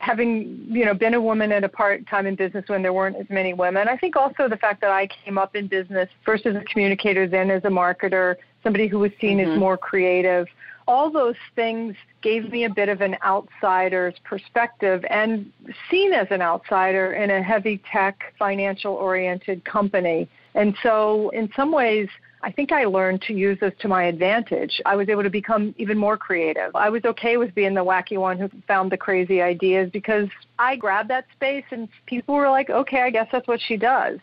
having 0.00 0.66
you 0.68 0.84
know 0.84 0.94
been 0.94 1.14
a 1.14 1.20
woman 1.20 1.52
at 1.52 1.64
a 1.64 1.68
part 1.68 2.06
time 2.06 2.26
in 2.26 2.34
business 2.34 2.64
when 2.68 2.82
there 2.82 2.92
weren't 2.92 3.16
as 3.16 3.26
many 3.28 3.52
women 3.52 3.88
i 3.88 3.96
think 3.96 4.16
also 4.16 4.48
the 4.48 4.56
fact 4.56 4.80
that 4.80 4.90
i 4.90 5.06
came 5.24 5.38
up 5.38 5.54
in 5.54 5.66
business 5.66 6.08
first 6.24 6.46
as 6.46 6.56
a 6.56 6.60
communicator 6.60 7.28
then 7.28 7.50
as 7.50 7.64
a 7.64 7.68
marketer 7.68 8.36
somebody 8.62 8.86
who 8.86 8.98
was 8.98 9.10
seen 9.20 9.40
as 9.40 9.48
mm-hmm. 9.48 9.60
more 9.60 9.76
creative 9.76 10.46
all 10.86 11.10
those 11.10 11.36
things 11.56 11.96
gave 12.20 12.50
me 12.50 12.64
a 12.64 12.70
bit 12.70 12.88
of 12.90 13.00
an 13.00 13.16
outsider's 13.24 14.14
perspective 14.22 15.04
and 15.08 15.50
seen 15.90 16.12
as 16.12 16.26
an 16.30 16.42
outsider 16.42 17.14
in 17.14 17.30
a 17.30 17.42
heavy 17.42 17.80
tech 17.90 18.34
financial 18.38 18.94
oriented 18.94 19.64
company 19.64 20.28
and 20.54 20.74
so 20.82 21.30
in 21.30 21.50
some 21.54 21.72
ways 21.72 22.08
I 22.44 22.52
think 22.52 22.72
I 22.72 22.84
learned 22.84 23.22
to 23.22 23.32
use 23.32 23.58
this 23.58 23.72
to 23.78 23.88
my 23.88 24.04
advantage. 24.04 24.78
I 24.84 24.96
was 24.96 25.08
able 25.08 25.22
to 25.22 25.30
become 25.30 25.74
even 25.78 25.96
more 25.96 26.18
creative. 26.18 26.76
I 26.76 26.90
was 26.90 27.02
okay 27.06 27.38
with 27.38 27.54
being 27.54 27.72
the 27.72 27.84
wacky 27.84 28.18
one 28.18 28.38
who 28.38 28.50
found 28.68 28.92
the 28.92 28.98
crazy 28.98 29.40
ideas 29.40 29.88
because 29.90 30.28
I 30.58 30.76
grabbed 30.76 31.08
that 31.08 31.24
space 31.34 31.64
and 31.70 31.88
people 32.04 32.34
were 32.34 32.50
like, 32.50 32.68
okay, 32.68 33.00
I 33.00 33.08
guess 33.08 33.28
that's 33.32 33.48
what 33.48 33.62
she 33.62 33.78
does. 33.78 34.18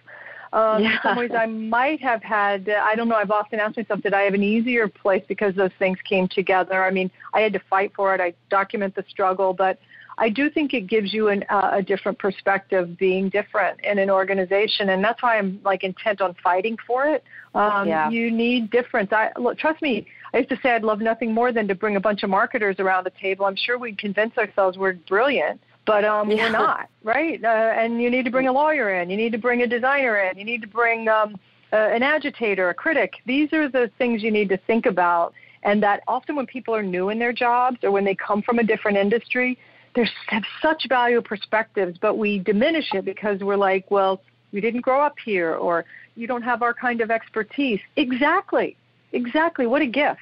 Um, 0.54 0.84
In 0.84 0.92
some 1.02 1.18
ways, 1.18 1.32
I 1.36 1.48
might 1.48 2.00
have 2.02 2.22
had, 2.22 2.70
I 2.70 2.94
don't 2.94 3.08
know, 3.08 3.16
I've 3.16 3.32
often 3.32 3.60
asked 3.60 3.78
myself, 3.78 4.02
did 4.02 4.14
I 4.14 4.22
have 4.22 4.36
an 4.36 4.44
easier 4.44 4.88
place 4.88 5.24
because 5.28 5.56
those 5.56 5.72
things 5.80 5.98
came 6.08 6.28
together? 6.28 6.84
I 6.84 6.92
mean, 6.92 7.10
I 7.34 7.42
had 7.42 7.54
to 7.54 7.62
fight 7.72 7.92
for 7.96 8.14
it, 8.14 8.22
I 8.22 8.34
document 8.52 8.94
the 8.94 9.06
struggle, 9.10 9.52
but 9.52 9.80
I 10.22 10.30
do 10.30 10.52
think 10.52 10.76
it 10.76 10.82
gives 10.82 11.16
you 11.16 11.30
an, 11.30 11.44
uh, 11.50 11.72
a 11.74 11.82
different 11.82 12.20
perspective 12.20 12.96
being 12.96 13.28
different 13.30 13.80
in 13.84 13.98
an 13.98 14.12
organization, 14.12 14.90
and 14.90 15.04
that's 15.04 15.24
why 15.24 15.40
I'm 15.40 15.60
like 15.66 15.84
intent 15.84 16.22
on 16.22 16.36
fighting 16.44 16.78
for 16.86 17.08
it. 17.08 17.24
Um, 17.56 17.88
Yeah. 17.88 18.08
You 18.12 18.30
need 18.30 18.70
difference. 18.70 19.12
I 19.12 19.32
look, 19.36 19.58
trust 19.58 19.82
me. 19.82 20.06
I 20.32 20.38
used 20.38 20.50
to 20.50 20.60
say 20.62 20.76
I'd 20.76 20.84
love 20.84 21.02
nothing 21.02 21.34
more 21.34 21.52
than 21.52 21.68
to 21.68 21.74
bring 21.74 21.96
a 21.96 22.00
bunch 22.00 22.22
of 22.22 22.30
marketers 22.30 22.76
around 22.80 23.04
the 23.04 23.16
table. 23.20 23.46
I'm 23.48 23.56
sure 23.56 23.80
we'd 23.80 23.98
convince 23.98 24.38
ourselves 24.38 24.78
we're 24.78 24.94
brilliant, 24.94 25.60
but 25.88 26.06
um, 26.06 26.30
Yeah. 26.30 26.44
we're 26.44 26.52
not, 26.52 26.88
right? 27.04 27.44
Uh, 27.44 27.82
and 27.82 28.00
you 28.00 28.12
need 28.12 28.26
to 28.26 28.32
bring 28.32 28.48
a 28.48 28.54
lawyer 28.54 29.02
in. 29.02 29.10
You 29.10 29.18
need 29.18 29.32
to 29.32 29.40
bring 29.40 29.64
a 29.64 29.68
designer 29.68 30.20
in. 30.20 30.38
You 30.38 30.46
need 30.46 30.62
to 30.62 30.68
bring 30.68 31.08
um, 31.10 31.36
uh, 31.74 31.78
an 31.78 32.04
agitator, 32.04 32.70
a 32.70 32.76
critic. 32.76 33.16
These 33.26 33.52
are 33.54 33.68
the 33.68 33.90
things 33.98 34.22
you 34.22 34.30
need 34.30 34.50
to 34.50 34.58
think 34.68 34.86
about. 34.86 35.34
And 35.64 35.82
that 35.82 36.04
often 36.08 36.36
when 36.36 36.46
people 36.46 36.76
are 36.76 36.84
new 36.84 37.10
in 37.10 37.18
their 37.18 37.34
jobs 37.34 37.78
or 37.84 37.90
when 37.92 38.06
they 38.06 38.16
come 38.16 38.44
from 38.44 38.60
a 38.60 38.64
different 38.64 38.98
industry, 38.98 39.58
They 39.94 40.08
have 40.28 40.44
such 40.62 40.88
valuable 40.88 41.28
perspectives, 41.28 41.98
but 42.00 42.18
we 42.18 42.40
diminish 42.40 42.94
it 42.94 43.06
because 43.06 43.42
we're 43.42 43.58
like, 43.58 43.92
well, 43.92 44.22
we 44.52 44.62
didn't 44.62 44.82
grow 44.82 45.02
up 45.02 45.16
here, 45.24 45.54
or 45.56 45.86
you 46.16 46.28
don't 46.28 46.44
have 46.44 46.62
our 46.62 46.74
kind 46.74 47.02
of 47.02 47.12
expertise. 47.12 47.80
Exactly, 47.96 48.78
exactly. 49.12 49.68
What 49.68 49.82
a 49.82 49.86
gift. 49.86 50.20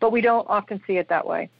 But 0.00 0.12
we 0.12 0.20
don't 0.20 0.48
often 0.48 0.80
see 0.86 0.96
it 0.96 1.08
that 1.08 1.26
way. 1.26 1.50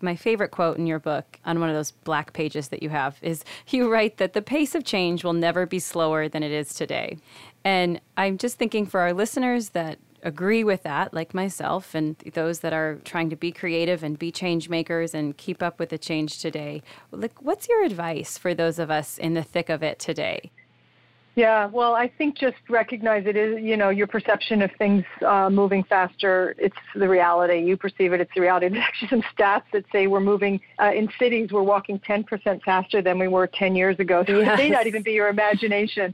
My 0.00 0.14
favorite 0.14 0.50
quote 0.50 0.76
in 0.76 0.86
your 0.86 0.98
book 0.98 1.40
on 1.44 1.58
one 1.60 1.70
of 1.70 1.74
those 1.74 1.90
black 1.90 2.32
pages 2.32 2.68
that 2.68 2.82
you 2.82 2.90
have 2.90 3.18
is 3.22 3.44
you 3.68 3.90
write 3.90 4.18
that 4.18 4.32
the 4.32 4.42
pace 4.42 4.74
of 4.74 4.84
change 4.84 5.24
will 5.24 5.32
never 5.32 5.66
be 5.66 5.78
slower 5.78 6.28
than 6.28 6.42
it 6.42 6.52
is 6.52 6.72
today. 6.74 7.18
And 7.64 8.00
I'm 8.16 8.38
just 8.38 8.58
thinking 8.58 8.86
for 8.86 9.00
our 9.00 9.12
listeners 9.12 9.70
that 9.70 9.98
agree 10.22 10.64
with 10.64 10.82
that, 10.82 11.14
like 11.14 11.34
myself, 11.34 11.94
and 11.94 12.16
those 12.34 12.60
that 12.60 12.72
are 12.72 12.98
trying 13.04 13.30
to 13.30 13.36
be 13.36 13.52
creative 13.52 14.02
and 14.02 14.18
be 14.18 14.30
change 14.30 14.68
makers 14.68 15.14
and 15.14 15.36
keep 15.36 15.62
up 15.62 15.78
with 15.78 15.90
the 15.90 15.98
change 15.98 16.38
today. 16.38 16.82
Like, 17.10 17.40
what's 17.42 17.68
your 17.68 17.84
advice 17.84 18.38
for 18.38 18.54
those 18.54 18.78
of 18.78 18.90
us 18.90 19.18
in 19.18 19.34
the 19.34 19.42
thick 19.42 19.68
of 19.68 19.82
it 19.82 19.98
today? 19.98 20.50
Yeah, 21.38 21.66
well, 21.66 21.94
I 21.94 22.08
think 22.08 22.36
just 22.36 22.56
recognize 22.68 23.24
it 23.24 23.36
is, 23.36 23.62
you 23.62 23.76
know, 23.76 23.90
your 23.90 24.08
perception 24.08 24.60
of 24.60 24.72
things 24.72 25.04
uh, 25.24 25.48
moving 25.48 25.84
faster. 25.84 26.56
It's 26.58 26.76
the 26.96 27.08
reality. 27.08 27.60
You 27.60 27.76
perceive 27.76 28.12
it, 28.12 28.20
it's 28.20 28.34
the 28.34 28.40
reality. 28.40 28.68
There's 28.70 28.82
actually 28.82 29.08
some 29.08 29.22
stats 29.22 29.62
that 29.72 29.84
say 29.92 30.08
we're 30.08 30.18
moving 30.18 30.60
uh, 30.82 30.90
in 30.92 31.08
cities, 31.16 31.52
we're 31.52 31.62
walking 31.62 32.00
10% 32.00 32.60
faster 32.64 33.00
than 33.00 33.20
we 33.20 33.28
were 33.28 33.46
10 33.46 33.76
years 33.76 34.00
ago. 34.00 34.24
So 34.26 34.40
yes. 34.40 34.58
it 34.58 34.62
may 34.64 34.68
not 34.68 34.88
even 34.88 35.04
be 35.04 35.12
your 35.12 35.28
imagination 35.28 36.12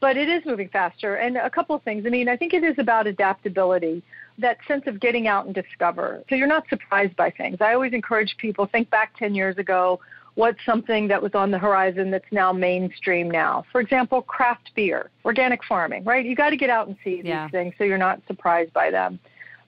but 0.00 0.16
it 0.16 0.28
is 0.28 0.44
moving 0.44 0.68
faster. 0.68 1.16
And 1.16 1.36
a 1.36 1.50
couple 1.50 1.74
of 1.74 1.82
things. 1.82 2.04
I 2.06 2.10
mean, 2.10 2.28
I 2.28 2.36
think 2.36 2.54
it 2.54 2.62
is 2.62 2.74
about 2.78 3.06
adaptability, 3.06 4.02
that 4.38 4.58
sense 4.68 4.84
of 4.86 5.00
getting 5.00 5.26
out 5.26 5.46
and 5.46 5.54
discover. 5.54 6.22
So 6.28 6.34
you're 6.34 6.46
not 6.46 6.68
surprised 6.68 7.16
by 7.16 7.30
things. 7.30 7.58
I 7.60 7.74
always 7.74 7.92
encourage 7.92 8.36
people 8.38 8.66
think 8.66 8.90
back 8.90 9.16
10 9.18 9.34
years 9.34 9.56
ago. 9.58 10.00
What's 10.34 10.58
something 10.66 11.08
that 11.08 11.22
was 11.22 11.34
on 11.34 11.50
the 11.50 11.58
horizon 11.58 12.10
that's 12.10 12.30
now 12.30 12.52
mainstream 12.52 13.30
now? 13.30 13.64
For 13.72 13.80
example, 13.80 14.20
craft 14.20 14.70
beer, 14.74 15.10
organic 15.24 15.64
farming, 15.64 16.04
right? 16.04 16.26
You 16.26 16.36
got 16.36 16.50
to 16.50 16.58
get 16.58 16.68
out 16.68 16.88
and 16.88 16.96
see 17.02 17.16
these 17.16 17.26
yeah. 17.26 17.48
things 17.48 17.72
so 17.78 17.84
you're 17.84 17.96
not 17.96 18.20
surprised 18.26 18.74
by 18.74 18.90
them. 18.90 19.18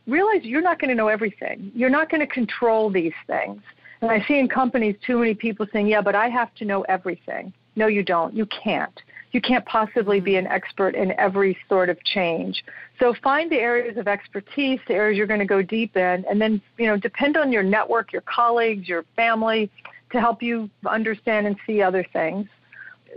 Realize 0.06 0.40
you're 0.42 0.62
not 0.62 0.78
going 0.78 0.90
to 0.90 0.94
know 0.94 1.08
everything. 1.08 1.72
You're 1.74 1.88
not 1.88 2.10
going 2.10 2.20
to 2.20 2.26
control 2.26 2.90
these 2.90 3.14
things. 3.26 3.62
And 4.02 4.10
I 4.10 4.24
see 4.28 4.38
in 4.38 4.48
companies 4.48 4.96
too 5.04 5.18
many 5.18 5.34
people 5.34 5.66
saying, 5.72 5.86
yeah, 5.86 6.02
but 6.02 6.14
I 6.14 6.28
have 6.28 6.54
to 6.56 6.66
know 6.66 6.82
everything. 6.82 7.52
No, 7.74 7.86
you 7.86 8.02
don't. 8.02 8.34
You 8.34 8.46
can't 8.46 9.00
you 9.32 9.40
can't 9.40 9.64
possibly 9.66 10.20
be 10.20 10.36
an 10.36 10.46
mm. 10.46 10.50
expert 10.50 10.94
in 10.94 11.12
every 11.18 11.56
sort 11.68 11.88
of 11.88 12.02
change. 12.04 12.64
So 12.98 13.14
find 13.22 13.50
the 13.50 13.56
areas 13.56 13.96
of 13.96 14.08
expertise, 14.08 14.80
the 14.88 14.94
areas 14.94 15.16
you're 15.16 15.26
going 15.26 15.40
to 15.40 15.46
go 15.46 15.62
deep 15.62 15.96
in, 15.96 16.24
and 16.28 16.40
then 16.40 16.60
you 16.78 16.86
know 16.86 16.96
depend 16.96 17.36
on 17.36 17.52
your 17.52 17.62
network, 17.62 18.12
your 18.12 18.22
colleagues, 18.22 18.88
your 18.88 19.04
family, 19.16 19.70
to 20.12 20.20
help 20.20 20.42
you 20.42 20.70
understand 20.86 21.46
and 21.46 21.56
see 21.66 21.82
other 21.82 22.04
things. 22.12 22.46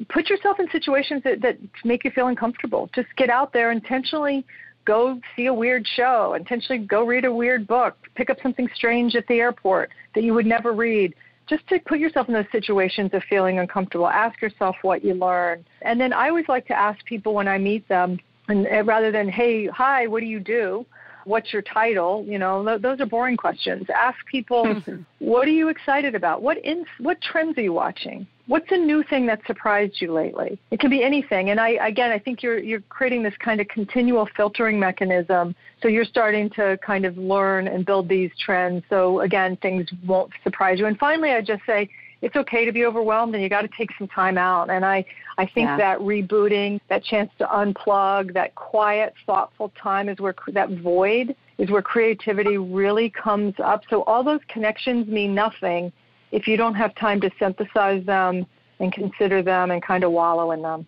Put 0.10 0.30
yourself 0.30 0.60
in 0.60 0.70
situations 0.72 1.22
that, 1.24 1.42
that 1.42 1.58
make 1.84 2.04
you 2.04 2.12
feel 2.12 2.28
uncomfortable. 2.28 2.90
Just 2.96 3.10
get 3.18 3.30
out 3.30 3.54
there 3.54 3.72
intentionally. 3.72 4.46
Go 4.86 5.20
see 5.36 5.46
a 5.46 5.54
weird 5.54 5.86
show. 5.96 6.34
Intentionally 6.34 6.86
go 6.86 7.06
read 7.06 7.26
a 7.26 7.34
weird 7.34 7.68
book. 7.68 7.96
Pick 8.16 8.30
up 8.30 8.38
something 8.42 8.68
strange 8.74 9.16
at 9.16 9.28
the 9.28 9.36
airport 9.36 9.92
that 10.16 10.24
you 10.24 10.34
would 10.34 10.46
never 10.46 10.72
read 10.72 11.14
just 11.52 11.68
to 11.68 11.80
put 11.80 12.00
yourself 12.00 12.30
in 12.30 12.34
those 12.34 12.46
situations 12.50 13.12
of 13.14 13.22
feeling 13.30 13.60
uncomfortable. 13.60 14.08
Ask 14.08 14.42
yourself 14.42 14.78
what 14.84 15.04
you 15.04 15.14
learn. 15.14 15.66
And 15.82 16.00
then 16.00 16.14
I 16.14 16.30
always 16.30 16.48
like 16.48 16.66
to 16.68 16.74
ask 16.74 17.04
people 17.04 17.34
when 17.34 17.48
I 17.48 17.58
meet 17.58 17.86
them, 17.90 18.20
and, 18.48 18.66
and 18.66 18.88
rather 18.88 19.12
than, 19.12 19.28
hey, 19.28 19.68
hi, 19.68 20.08
what 20.08 20.22
do 20.22 20.28
you 20.28 20.40
do? 20.40 20.86
What's 21.26 21.52
your 21.52 21.62
title? 21.62 22.24
You 22.26 22.40
know, 22.40 22.66
th- 22.66 22.82
those 22.82 23.02
are 23.02 23.06
boring 23.06 23.36
questions. 23.36 23.86
Ask 23.94 24.18
people, 24.32 24.82
what 25.20 25.46
are 25.46 25.52
you 25.52 25.68
excited 25.68 26.16
about? 26.16 26.42
What 26.42 26.58
in, 26.60 26.86
what 27.00 27.20
trends 27.22 27.58
are 27.58 27.62
you 27.62 27.74
watching? 27.74 28.26
What's 28.52 28.70
a 28.72 28.78
new 28.78 29.02
thing 29.04 29.28
that 29.28 29.40
surprised 29.48 30.02
you 30.02 30.12
lately? 30.12 30.60
It 30.72 30.82
can 30.82 30.90
be 30.90 31.02
anything. 31.02 31.52
And 31.52 31.58
I 31.58 31.70
again, 31.88 32.12
I 32.12 32.20
think 32.20 32.44
you're 32.44 32.60
you're 32.60 32.82
creating 32.90 33.24
this 33.24 33.34
kind 33.40 33.62
of 33.62 33.70
continual 33.70 34.28
filtering 34.36 34.78
mechanism. 34.78 35.56
So 35.82 35.88
you're 35.88 36.04
starting 36.04 36.50
to 36.58 36.78
kind 36.86 37.06
of 37.06 37.18
learn 37.18 37.70
and 37.70 37.86
build 37.86 38.10
these 38.10 38.30
trends. 38.38 38.84
So 38.90 39.22
again, 39.22 39.56
things 39.62 39.88
won't 40.06 40.34
surprise 40.44 40.80
you. 40.80 40.88
And 40.88 41.00
finally, 41.00 41.32
I 41.32 41.40
just 41.40 41.66
say 41.66 41.90
it's 42.22 42.36
okay 42.36 42.66
to 42.66 42.74
be 42.74 42.84
overwhelmed 42.84 43.34
and 43.36 43.42
you 43.42 43.48
got 43.48 43.62
to 43.62 43.70
take 43.70 43.90
some 43.98 44.10
time 44.10 44.38
out. 44.38 44.70
And 44.70 44.84
I, 44.84 45.06
I 45.38 45.46
think 45.46 45.70
yeah. 45.70 45.78
that 45.78 46.00
rebooting, 46.00 46.82
that 46.90 47.06
chance 47.06 47.32
to 47.38 47.46
unplug, 47.46 48.34
that 48.34 48.54
quiet, 48.56 49.14
thoughtful 49.26 49.72
time 49.82 50.10
is 50.10 50.20
where 50.20 50.36
that 50.50 50.72
void 50.72 51.38
is 51.58 51.72
where 51.72 51.82
creativity 51.82 52.58
really 52.58 53.10
comes 53.10 53.54
up. 53.64 53.84
So 53.90 54.04
all 54.04 54.26
those 54.26 54.42
connections 54.50 55.08
mean 55.08 55.34
nothing 55.34 55.94
if 56.32 56.48
you 56.48 56.58
don't 56.58 56.76
have 56.76 56.94
time 56.96 57.22
to 57.22 57.32
synthesize 57.40 58.06
them 58.06 58.46
and 58.80 58.92
consider 58.94 59.42
them 59.42 59.72
and 59.72 59.82
kind 59.82 60.04
of 60.04 60.12
wallow 60.12 60.52
in 60.52 60.62
them. 60.62 60.88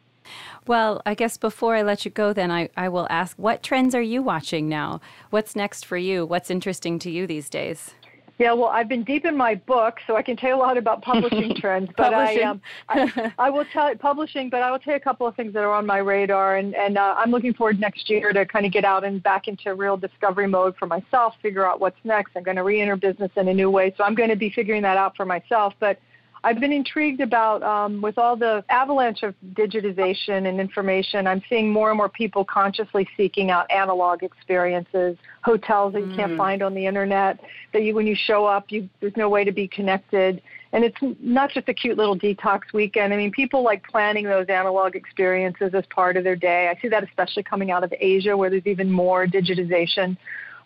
Well, 0.68 1.02
I 1.06 1.16
guess 1.16 1.38
before 1.38 1.76
I 1.76 1.82
let 1.82 2.06
you 2.06 2.12
go, 2.12 2.32
then 2.34 2.50
I, 2.50 2.70
I 2.78 2.90
will 2.90 3.08
ask 3.10 3.38
what 3.38 3.62
trends 3.62 3.94
are 3.94 4.02
you 4.02 4.22
watching 4.22 4.70
now? 4.70 5.02
What's 5.30 5.56
next 5.56 5.86
for 5.86 5.98
you? 5.98 6.26
What's 6.26 6.50
interesting 6.50 6.98
to 7.00 7.12
you 7.12 7.28
these 7.28 7.50
days? 7.50 7.94
Yeah, 8.40 8.54
well, 8.54 8.70
I've 8.70 8.90
been 8.90 9.04
deep 9.04 9.26
in 9.26 9.38
my 9.38 9.54
book, 9.54 10.00
so 10.08 10.16
I 10.16 10.24
can 10.24 10.36
tell 10.36 10.50
you 10.50 10.56
a 10.56 10.58
lot 10.58 10.78
about 10.78 11.02
publishing 11.04 11.56
trends. 11.56 11.90
But 11.96 12.14
publishing. 12.14 12.44
I, 12.44 12.50
um, 12.50 12.62
I, 12.90 13.34
I, 13.38 13.50
will 13.50 13.66
tell 13.72 13.94
publishing, 13.96 14.50
but 14.50 14.64
I 14.64 14.72
will 14.72 14.80
tell 14.80 14.94
you 14.94 14.98
a 14.98 15.00
couple 15.00 15.28
of 15.28 15.36
things 15.36 15.54
that 15.54 15.64
are 15.64 15.72
on 15.72 15.86
my 15.86 15.98
radar, 15.98 16.58
and 16.58 16.74
and 16.76 16.98
uh, 16.98 17.16
I'm 17.18 17.30
looking 17.30 17.54
forward 17.54 17.80
next 17.80 18.10
year 18.10 18.34
to 18.34 18.46
kind 18.46 18.66
of 18.66 18.72
get 18.72 18.86
out 18.86 19.04
and 19.04 19.22
back 19.22 19.48
into 19.48 19.76
real 19.76 19.98
discovery 19.98 20.48
mode 20.48 20.76
for 20.78 20.88
myself, 20.88 21.36
figure 21.42 21.66
out 21.66 21.80
what's 21.80 21.98
next. 22.04 22.32
I'm 22.36 22.44
going 22.44 22.58
to 22.58 22.64
re-enter 22.64 22.96
business 22.96 23.32
in 23.36 23.48
a 23.48 23.54
new 23.54 23.70
way, 23.70 23.94
so 23.98 24.04
I'm 24.04 24.16
going 24.16 24.30
to 24.30 24.36
be 24.36 24.50
figuring 24.50 24.82
that 24.82 24.98
out 24.98 25.16
for 25.16 25.26
myself. 25.26 25.74
But 25.80 26.00
I've 26.46 26.60
been 26.60 26.74
intrigued 26.74 27.22
about 27.22 27.64
um, 27.64 28.02
with 28.02 28.18
all 28.18 28.36
the 28.36 28.66
avalanche 28.70 29.24
of 29.24 29.34
digitization 29.54 30.50
and 30.50 30.60
information. 30.60 31.26
I'm 31.26 31.42
seeing 31.48 31.72
more 31.72 31.90
and 31.90 31.98
more 31.98 32.10
people 32.10 32.44
consciously 32.44 33.08
seeking 33.16 33.50
out 33.50 33.72
analog 33.72 34.24
experiences, 34.24 35.18
hotels 35.42 35.94
that 35.94 36.02
you 36.02 36.08
mm. 36.08 36.16
can't 36.18 36.38
find 36.38 36.62
on 36.62 36.74
the 36.74 36.86
internet. 36.86 37.40
That 37.72 37.84
you, 37.84 37.96
when 37.96 38.08
you 38.08 38.16
show 38.16 38.46
up, 38.46 38.72
you, 38.72 38.90
there's 39.00 39.16
no 39.16 39.30
way 39.30 39.46
to 39.46 39.54
be 39.54 39.70
connected. 39.70 40.42
And 40.74 40.84
it's 40.84 40.98
not 41.22 41.52
just 41.52 41.70
a 41.70 41.74
cute 41.74 41.98
little 41.98 42.18
detox 42.18 42.74
weekend. 42.74 43.14
I 43.14 43.18
mean, 43.18 43.32
people 43.32 43.64
like 43.64 43.88
planning 43.88 44.26
those 44.26 44.48
analog 44.50 44.96
experiences 44.96 45.74
as 45.74 45.86
part 45.96 46.18
of 46.18 46.26
their 46.26 46.36
day. 46.36 46.68
I 46.68 46.82
see 46.82 46.90
that 46.90 47.04
especially 47.04 47.44
coming 47.44 47.72
out 47.72 47.86
of 47.86 47.94
Asia, 47.98 48.36
where 48.36 48.50
there's 48.50 48.68
even 48.68 48.92
more 48.92 49.26
digitization. 49.28 50.18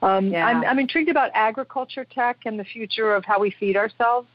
Um, 0.02 0.28
yeah. 0.28 0.48
I'm, 0.48 0.64
I'm 0.64 0.80
intrigued 0.80 1.10
about 1.10 1.30
agriculture 1.34 2.06
tech 2.06 2.38
and 2.46 2.60
the 2.60 2.64
future 2.64 3.14
of 3.14 3.26
how 3.26 3.40
we 3.40 3.52
feed 3.60 3.78
ourselves. 3.78 4.28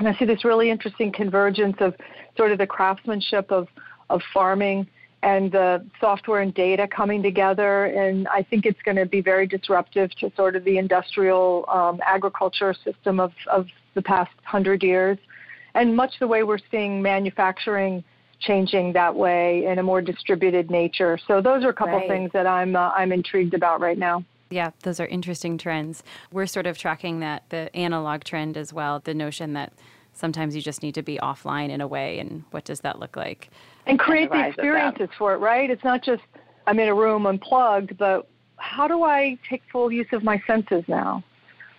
And 0.00 0.08
I 0.08 0.14
see 0.18 0.24
this 0.24 0.46
really 0.46 0.70
interesting 0.70 1.12
convergence 1.12 1.76
of 1.80 1.94
sort 2.34 2.52
of 2.52 2.58
the 2.58 2.66
craftsmanship 2.66 3.52
of, 3.52 3.68
of 4.08 4.22
farming 4.32 4.86
and 5.22 5.52
the 5.52 5.84
software 6.00 6.40
and 6.40 6.54
data 6.54 6.88
coming 6.88 7.22
together. 7.22 7.84
And 7.84 8.26
I 8.28 8.42
think 8.42 8.64
it's 8.64 8.80
going 8.82 8.96
to 8.96 9.04
be 9.04 9.20
very 9.20 9.46
disruptive 9.46 10.10
to 10.20 10.32
sort 10.34 10.56
of 10.56 10.64
the 10.64 10.78
industrial 10.78 11.66
um, 11.68 12.00
agriculture 12.02 12.74
system 12.82 13.20
of, 13.20 13.32
of 13.52 13.66
the 13.92 14.00
past 14.00 14.30
hundred 14.44 14.82
years. 14.82 15.18
And 15.74 15.94
much 15.94 16.18
the 16.18 16.26
way 16.26 16.44
we're 16.44 16.58
seeing 16.70 17.02
manufacturing 17.02 18.02
changing 18.40 18.94
that 18.94 19.14
way 19.14 19.66
in 19.66 19.78
a 19.80 19.82
more 19.82 20.00
distributed 20.00 20.70
nature. 20.70 21.18
So 21.28 21.42
those 21.42 21.62
are 21.62 21.68
a 21.68 21.74
couple 21.74 21.98
right. 21.98 22.08
things 22.08 22.30
that 22.32 22.46
I'm 22.46 22.74
uh, 22.74 22.88
I'm 22.96 23.12
intrigued 23.12 23.52
about 23.52 23.82
right 23.82 23.98
now. 23.98 24.24
Yeah, 24.50 24.70
those 24.82 24.98
are 24.98 25.06
interesting 25.06 25.58
trends. 25.58 26.02
We're 26.32 26.46
sort 26.46 26.66
of 26.66 26.76
tracking 26.76 27.20
that 27.20 27.44
the 27.50 27.74
analog 27.74 28.24
trend 28.24 28.56
as 28.56 28.72
well, 28.72 29.00
the 29.00 29.14
notion 29.14 29.52
that 29.54 29.72
sometimes 30.12 30.56
you 30.56 30.60
just 30.62 30.82
need 30.82 30.94
to 30.96 31.02
be 31.02 31.18
offline 31.18 31.70
in 31.70 31.80
a 31.80 31.86
way 31.86 32.18
and 32.18 32.44
what 32.50 32.64
does 32.64 32.80
that 32.80 32.98
look 32.98 33.16
like? 33.16 33.48
And 33.86 33.98
create 33.98 34.30
the, 34.30 34.48
experiences 34.48 35.08
for 35.16 35.34
it, 35.34 35.38
right? 35.38 35.70
It's 35.70 35.84
not 35.84 36.02
just 36.02 36.22
I'm 36.66 36.78
in 36.78 36.88
a 36.88 36.94
room 36.94 37.26
unplugged, 37.26 37.96
but 37.96 38.28
how 38.56 38.86
do 38.86 39.04
I 39.04 39.38
take 39.48 39.62
full 39.72 39.90
use 39.90 40.08
of 40.12 40.22
my 40.22 40.42
senses 40.46 40.84
now? 40.88 41.22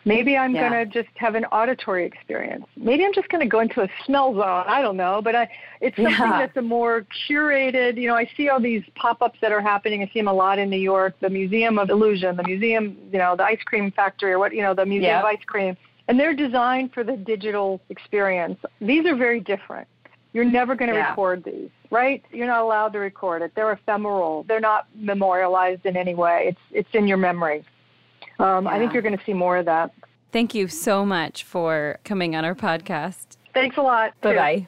Maybe 0.03 0.35
I'm 0.35 0.55
yeah. 0.55 0.69
going 0.69 0.89
to 0.89 1.03
just 1.03 1.15
have 1.15 1.35
an 1.35 1.45
auditory 1.45 2.05
experience. 2.05 2.65
Maybe 2.75 3.05
I'm 3.05 3.13
just 3.13 3.29
going 3.29 3.41
to 3.41 3.47
go 3.47 3.59
into 3.59 3.81
a 3.81 3.89
smell 4.05 4.33
zone. 4.33 4.63
I 4.67 4.81
don't 4.81 4.97
know, 4.97 5.21
but 5.23 5.35
I, 5.35 5.49
it's 5.79 5.95
something 5.95 6.11
yeah. 6.11 6.39
that's 6.39 6.57
a 6.57 6.61
more 6.61 7.05
curated. 7.29 7.97
You 7.97 8.07
know, 8.07 8.15
I 8.15 8.29
see 8.35 8.49
all 8.49 8.59
these 8.59 8.83
pop-ups 8.95 9.37
that 9.41 9.51
are 9.51 9.61
happening. 9.61 10.01
I 10.01 10.09
see 10.11 10.19
them 10.19 10.27
a 10.27 10.33
lot 10.33 10.57
in 10.57 10.69
New 10.69 10.77
York. 10.77 11.15
The 11.21 11.29
Museum 11.29 11.77
of 11.77 11.89
Illusion, 11.89 12.35
the 12.35 12.43
museum, 12.43 12.97
you 13.11 13.19
know, 13.19 13.35
the 13.35 13.43
ice 13.43 13.61
cream 13.63 13.91
factory, 13.91 14.31
or 14.31 14.39
what, 14.39 14.53
you 14.55 14.61
know, 14.61 14.73
the 14.73 14.85
Museum 14.85 15.19
of 15.19 15.25
Ice 15.25 15.43
Cream, 15.45 15.77
and 16.07 16.19
they're 16.19 16.35
designed 16.35 16.93
for 16.93 17.03
the 17.03 17.15
digital 17.15 17.79
experience. 17.89 18.57
These 18.79 19.05
are 19.05 19.15
very 19.15 19.39
different. 19.39 19.87
You're 20.33 20.45
never 20.45 20.75
going 20.75 20.89
to 20.89 20.95
yeah. 20.95 21.09
record 21.09 21.43
these, 21.43 21.69
right? 21.89 22.23
You're 22.31 22.47
not 22.47 22.61
allowed 22.61 22.93
to 22.93 22.99
record 22.99 23.41
it. 23.41 23.51
They're 23.53 23.71
ephemeral. 23.73 24.45
They're 24.47 24.61
not 24.61 24.87
memorialized 24.95 25.85
in 25.85 25.97
any 25.97 26.15
way. 26.15 26.45
It's 26.47 26.61
it's 26.71 26.89
in 26.93 27.05
your 27.05 27.17
memory. 27.17 27.65
Um, 28.41 28.65
yeah. 28.65 28.71
I 28.71 28.79
think 28.79 28.93
you're 28.93 29.01
going 29.03 29.17
to 29.17 29.23
see 29.23 29.33
more 29.33 29.57
of 29.57 29.65
that. 29.65 29.93
Thank 30.31 30.55
you 30.55 30.67
so 30.67 31.05
much 31.05 31.43
for 31.43 31.99
coming 32.03 32.35
on 32.35 32.45
our 32.45 32.55
podcast. 32.55 33.37
Thanks 33.53 33.77
a 33.77 33.81
lot. 33.81 34.13
Bye 34.21 34.35
bye. 34.35 34.67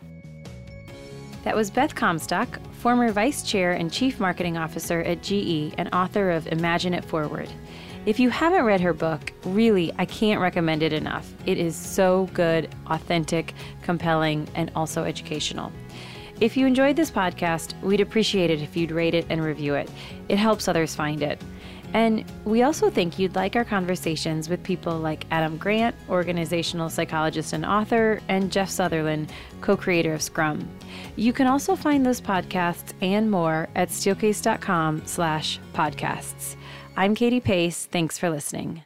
That 1.43 1.55
was 1.55 1.71
Beth 1.71 1.95
Comstock, 1.95 2.59
former 2.73 3.12
vice 3.12 3.43
chair 3.43 3.73
and 3.73 3.91
chief 3.91 4.19
marketing 4.19 4.57
officer 4.57 5.01
at 5.01 5.23
GE 5.23 5.73
and 5.77 5.89
author 5.93 6.31
of 6.31 6.47
Imagine 6.47 6.93
It 6.93 7.03
Forward. 7.03 7.49
If 8.05 8.19
you 8.19 8.29
haven't 8.29 8.63
read 8.65 8.81
her 8.81 8.93
book, 8.93 9.31
really, 9.45 9.93
I 9.97 10.05
can't 10.05 10.41
recommend 10.41 10.83
it 10.83 10.91
enough. 10.91 11.33
It 11.45 11.57
is 11.57 11.75
so 11.75 12.29
good, 12.33 12.69
authentic, 12.88 13.53
compelling, 13.81 14.47
and 14.55 14.71
also 14.75 15.05
educational. 15.05 15.71
If 16.41 16.57
you 16.57 16.67
enjoyed 16.67 16.97
this 16.97 17.12
podcast, 17.12 17.79
we'd 17.81 18.01
appreciate 18.01 18.49
it 18.51 18.62
if 18.62 18.75
you'd 18.75 18.91
rate 18.91 19.13
it 19.13 19.25
and 19.29 19.41
review 19.41 19.75
it. 19.75 19.89
It 20.27 20.38
helps 20.38 20.67
others 20.67 20.93
find 20.93 21.23
it. 21.23 21.41
And 21.93 22.25
we 22.43 22.63
also 22.63 22.89
think 22.89 23.19
you'd 23.19 23.36
like 23.36 23.56
our 23.56 23.63
conversations 23.63 24.49
with 24.49 24.63
people 24.63 24.97
like 24.97 25.25
Adam 25.29 25.58
Grant, 25.58 25.95
organizational 26.10 26.89
psychologist 26.89 27.53
and 27.53 27.65
author, 27.65 28.19
and 28.27 28.51
Jeff 28.51 28.69
Sutherland, 28.69 29.32
co 29.62 29.77
creator 29.77 30.13
of 30.13 30.21
Scrum. 30.21 30.67
You 31.15 31.34
can 31.34 31.47
also 31.47 31.75
find 31.75 32.06
those 32.06 32.19
podcasts 32.19 32.93
and 33.01 33.29
more 33.29 33.69
at 33.75 33.89
steelcase.com 33.89 35.03
slash 35.06 35.60
podcasts. 35.73 36.56
I'm 36.97 37.15
Katie 37.15 37.39
Pace. 37.39 37.86
Thanks 37.86 38.17
for 38.17 38.29
listening. 38.29 38.84